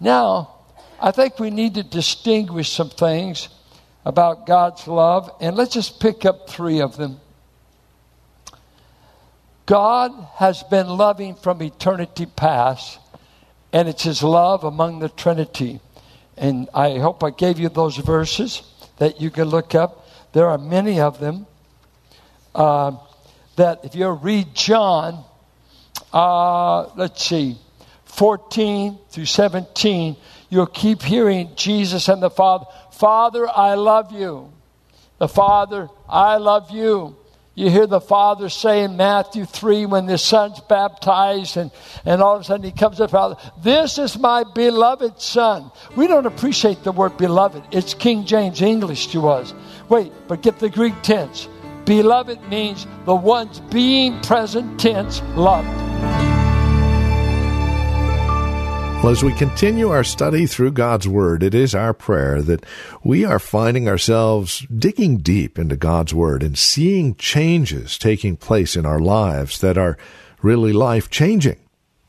Now, 0.00 0.54
I 1.00 1.12
think 1.12 1.38
we 1.38 1.50
need 1.50 1.74
to 1.74 1.82
distinguish 1.82 2.70
some 2.70 2.90
things 2.90 3.48
about 4.04 4.46
God's 4.46 4.88
love, 4.88 5.30
and 5.40 5.54
let's 5.54 5.74
just 5.74 6.00
pick 6.00 6.24
up 6.24 6.48
three 6.48 6.80
of 6.80 6.96
them. 6.96 7.20
God 9.68 10.12
has 10.36 10.62
been 10.62 10.88
loving 10.88 11.34
from 11.34 11.62
eternity 11.62 12.24
past, 12.24 12.98
and 13.70 13.86
it's 13.86 14.02
His 14.02 14.22
love 14.22 14.64
among 14.64 15.00
the 15.00 15.10
Trinity. 15.10 15.78
And 16.38 16.70
I 16.72 16.96
hope 16.96 17.22
I 17.22 17.28
gave 17.28 17.58
you 17.58 17.68
those 17.68 17.98
verses 17.98 18.62
that 18.96 19.20
you 19.20 19.30
can 19.30 19.48
look 19.48 19.74
up. 19.74 20.08
There 20.32 20.46
are 20.46 20.56
many 20.56 21.00
of 21.00 21.20
them 21.20 21.46
uh, 22.54 22.92
that 23.56 23.84
if 23.84 23.94
you 23.94 24.08
read 24.08 24.54
John, 24.54 25.22
uh, 26.14 26.84
let's 26.96 27.22
see, 27.22 27.58
14 28.06 28.98
through 29.10 29.26
17, 29.26 30.16
you'll 30.48 30.64
keep 30.64 31.02
hearing 31.02 31.50
Jesus 31.56 32.08
and 32.08 32.22
the 32.22 32.30
Father, 32.30 32.64
Father, 32.92 33.46
I 33.46 33.74
love 33.74 34.12
you. 34.12 34.50
The 35.18 35.28
Father, 35.28 35.90
I 36.08 36.38
love 36.38 36.70
you. 36.70 37.16
You 37.58 37.70
hear 37.70 37.88
the 37.88 38.00
Father 38.00 38.48
say 38.48 38.84
in 38.84 38.96
Matthew 38.96 39.44
3 39.44 39.86
when 39.86 40.06
the 40.06 40.16
Son's 40.16 40.60
baptized, 40.60 41.56
and, 41.56 41.72
and 42.04 42.22
all 42.22 42.36
of 42.36 42.42
a 42.42 42.44
sudden 42.44 42.62
he 42.62 42.70
comes 42.70 43.00
up, 43.00 43.10
Father, 43.10 43.34
this 43.60 43.98
is 43.98 44.16
my 44.16 44.44
beloved 44.44 45.20
Son. 45.20 45.72
We 45.96 46.06
don't 46.06 46.26
appreciate 46.26 46.84
the 46.84 46.92
word 46.92 47.16
beloved. 47.16 47.64
It's 47.72 47.94
King 47.94 48.26
James 48.26 48.62
English 48.62 49.08
to 49.08 49.26
us. 49.26 49.54
Wait, 49.88 50.12
but 50.28 50.40
get 50.40 50.60
the 50.60 50.70
Greek 50.70 50.94
tense. 51.02 51.48
Beloved 51.84 52.40
means 52.48 52.86
the 53.06 53.16
ones 53.16 53.58
being 53.72 54.20
present 54.20 54.78
tense 54.78 55.20
loved. 55.34 55.87
Well, 59.00 59.12
as 59.12 59.22
we 59.22 59.32
continue 59.32 59.90
our 59.90 60.02
study 60.02 60.44
through 60.44 60.72
God's 60.72 61.06
Word, 61.06 61.44
it 61.44 61.54
is 61.54 61.72
our 61.72 61.94
prayer 61.94 62.42
that 62.42 62.66
we 63.04 63.24
are 63.24 63.38
finding 63.38 63.88
ourselves 63.88 64.66
digging 64.76 65.18
deep 65.18 65.56
into 65.56 65.76
God's 65.76 66.12
Word 66.12 66.42
and 66.42 66.58
seeing 66.58 67.14
changes 67.14 67.96
taking 67.96 68.36
place 68.36 68.74
in 68.74 68.84
our 68.84 68.98
lives 68.98 69.60
that 69.60 69.78
are 69.78 69.96
really 70.42 70.72
life 70.72 71.10
changing. 71.10 71.60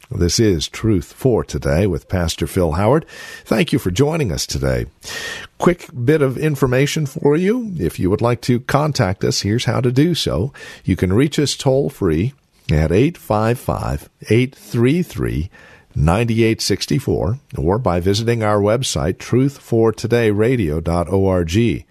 This 0.09 0.39
is 0.39 0.67
Truth 0.67 1.13
for 1.13 1.43
Today 1.43 1.85
with 1.85 2.09
Pastor 2.09 2.47
Phil 2.47 2.71
Howard. 2.71 3.05
Thank 3.45 3.71
you 3.71 3.77
for 3.77 3.91
joining 3.91 4.31
us 4.31 4.47
today. 4.47 4.87
Quick 5.59 5.89
bit 6.03 6.23
of 6.23 6.39
information 6.39 7.05
for 7.05 7.37
you. 7.37 7.71
If 7.77 7.99
you 7.99 8.09
would 8.09 8.21
like 8.21 8.41
to 8.41 8.61
contact 8.61 9.23
us, 9.23 9.41
here's 9.41 9.65
how 9.65 9.79
to 9.79 9.91
do 9.91 10.15
so. 10.15 10.51
You 10.83 10.95
can 10.95 11.13
reach 11.13 11.37
us 11.37 11.55
toll 11.55 11.91
free 11.91 12.33
at 12.71 12.91
855 12.91 14.09
833 14.23 15.51
9864 15.99 17.39
or 17.57 17.77
by 17.77 17.99
visiting 17.99 18.41
our 18.41 18.59
website 18.59 19.17
truthfortodayradio.org. 19.17 21.85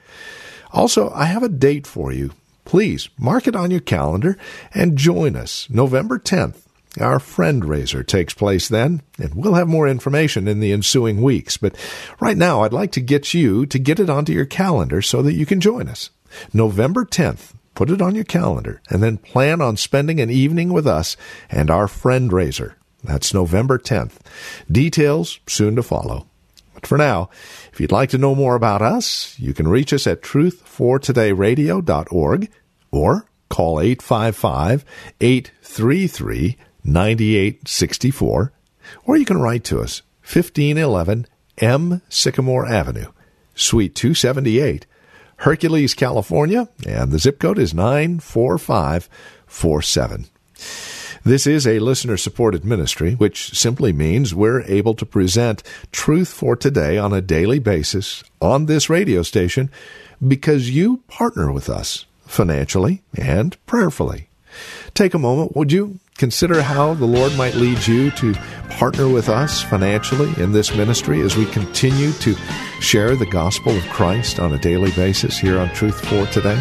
Also, 0.73 1.11
I 1.11 1.27
have 1.27 1.43
a 1.43 1.49
date 1.49 1.87
for 1.87 2.13
you. 2.13 2.33
Please 2.65 3.09
mark 3.19 3.47
it 3.47 3.57
on 3.57 3.71
your 3.71 3.81
calendar 3.81 4.37
and 4.75 4.99
join 4.99 5.37
us 5.37 5.69
November 5.71 6.19
10th 6.19 6.57
Our 7.01 7.21
friend 7.21 7.65
raiser 7.65 8.03
takes 8.03 8.35
place 8.35 8.69
then, 8.69 9.03
and 9.19 9.35
we'll 9.35 9.55
have 9.55 9.69
more 9.69 9.87
information 9.87 10.49
in 10.49 10.61
the 10.61 10.73
ensuing 10.73 11.23
weeks. 11.23 11.57
But 11.57 11.77
right 12.19 12.37
now, 12.37 12.63
I'd 12.63 12.73
like 12.73 12.93
to 12.93 13.01
get 13.01 13.35
you 13.35 13.67
to 13.67 13.79
get 13.79 14.01
it 14.01 14.11
onto 14.11 14.33
your 14.33 14.47
calendar 14.47 15.03
so 15.03 15.23
that 15.23 15.35
you 15.35 15.47
can 15.47 15.61
join 15.61 15.87
us. 15.87 16.11
November 16.53 17.05
10th, 17.05 17.53
put 17.75 17.91
it 17.91 18.03
on 18.03 18.15
your 18.15 18.25
calendar, 18.25 18.81
and 18.89 19.03
then 19.03 19.19
plan 19.19 19.61
on 19.61 19.77
spending 19.77 20.19
an 20.19 20.31
evening 20.31 20.73
with 20.73 20.87
us 20.87 21.17
and 21.51 21.71
our 21.71 21.89
friend 21.89 22.33
raiser. 22.33 22.78
That's 23.03 23.35
November 23.35 23.79
10th. 23.79 24.19
Details 24.71 25.41
soon 25.47 25.75
to 25.77 25.83
follow. 25.83 26.27
But 26.75 26.87
for 26.87 26.99
now, 26.99 27.31
if 27.73 27.81
you'd 27.81 27.93
like 27.93 28.11
to 28.11 28.19
know 28.19 28.35
more 28.35 28.55
about 28.55 28.83
us, 28.83 29.35
you 29.39 29.55
can 29.55 29.69
reach 29.69 29.91
us 29.93 30.07
at 30.07 30.23
truthfortodayradio.org 30.23 32.51
or 32.91 33.27
call 33.49 33.81
855 33.81 34.85
833 35.21 36.57
9864, 36.85 38.53
or 39.05 39.17
you 39.17 39.25
can 39.25 39.39
write 39.39 39.65
to 39.65 39.81
us 39.81 40.03
1511 40.23 41.27
M 41.59 42.03
Sycamore 42.09 42.67
Avenue, 42.67 43.11
Suite 43.55 43.95
278, 43.95 44.87
Hercules, 45.39 45.95
California, 45.95 46.69
and 46.87 47.11
the 47.11 47.19
zip 47.19 47.41
code 47.41 47.59
is 47.59 47.75
94547. 47.75 50.27
This 51.25 51.47
is 51.47 51.67
a 51.67 51.81
listener 51.81 52.17
supported 52.17 52.65
ministry, 52.65 53.15
which 53.15 53.59
simply 53.59 53.93
means 53.93 54.35
we're 54.35 54.63
able 54.63 54.95
to 54.95 55.07
present 55.07 55.63
truth 55.93 56.29
for 56.29 56.57
today 56.57 56.97
on 56.99 57.13
a 57.13 57.21
daily 57.21 57.59
basis 57.59 58.23
on 58.41 58.67
this 58.67 58.89
radio 58.89 59.23
station 59.23 59.71
because 60.27 60.71
you 60.71 60.99
partner 61.09 61.53
with 61.53 61.69
us 61.69 62.07
financially 62.27 63.03
and 63.17 63.57
prayerfully. 63.67 64.29
Take 64.95 65.15
a 65.15 65.19
moment, 65.19 65.57
would 65.57 65.73
you? 65.73 65.99
Consider 66.17 66.63
how 66.63 66.95
the 66.95 67.07
Lord 67.07 67.37
might 67.37 67.55
lead 67.55 67.87
you 67.87 68.11
to 68.13 68.35
partner 68.71 69.09
with 69.09 69.29
us 69.29 69.63
financially 69.63 70.31
in 70.43 70.51
this 70.51 70.75
ministry 70.75 71.21
as 71.21 71.37
we 71.37 71.47
continue 71.47 72.11
to 72.15 72.35
share 72.81 73.15
the 73.15 73.27
gospel 73.27 73.77
of 73.77 73.89
Christ 73.89 74.41
on 74.41 74.53
a 74.53 74.59
daily 74.59 74.91
basis 74.93 75.39
here 75.39 75.59
on 75.59 75.73
Truth 75.75 76.05
for 76.07 76.27
Today. 76.27 76.61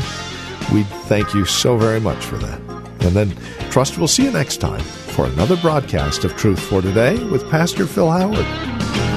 We 0.72 0.84
thank 0.84 1.34
you 1.34 1.46
so 1.46 1.76
very 1.76 2.00
much 2.00 2.24
for 2.24 2.38
that. 2.38 2.87
And 3.08 3.16
then 3.16 3.36
trust 3.72 3.98
we'll 3.98 4.08
see 4.08 4.26
you 4.26 4.32
next 4.32 4.58
time 4.58 4.82
for 4.82 5.26
another 5.26 5.56
broadcast 5.58 6.26
of 6.26 6.36
Truth 6.36 6.60
for 6.60 6.82
Today 6.82 7.18
with 7.26 7.50
Pastor 7.50 7.88
Phil 7.88 8.12
Howard. 8.12 9.17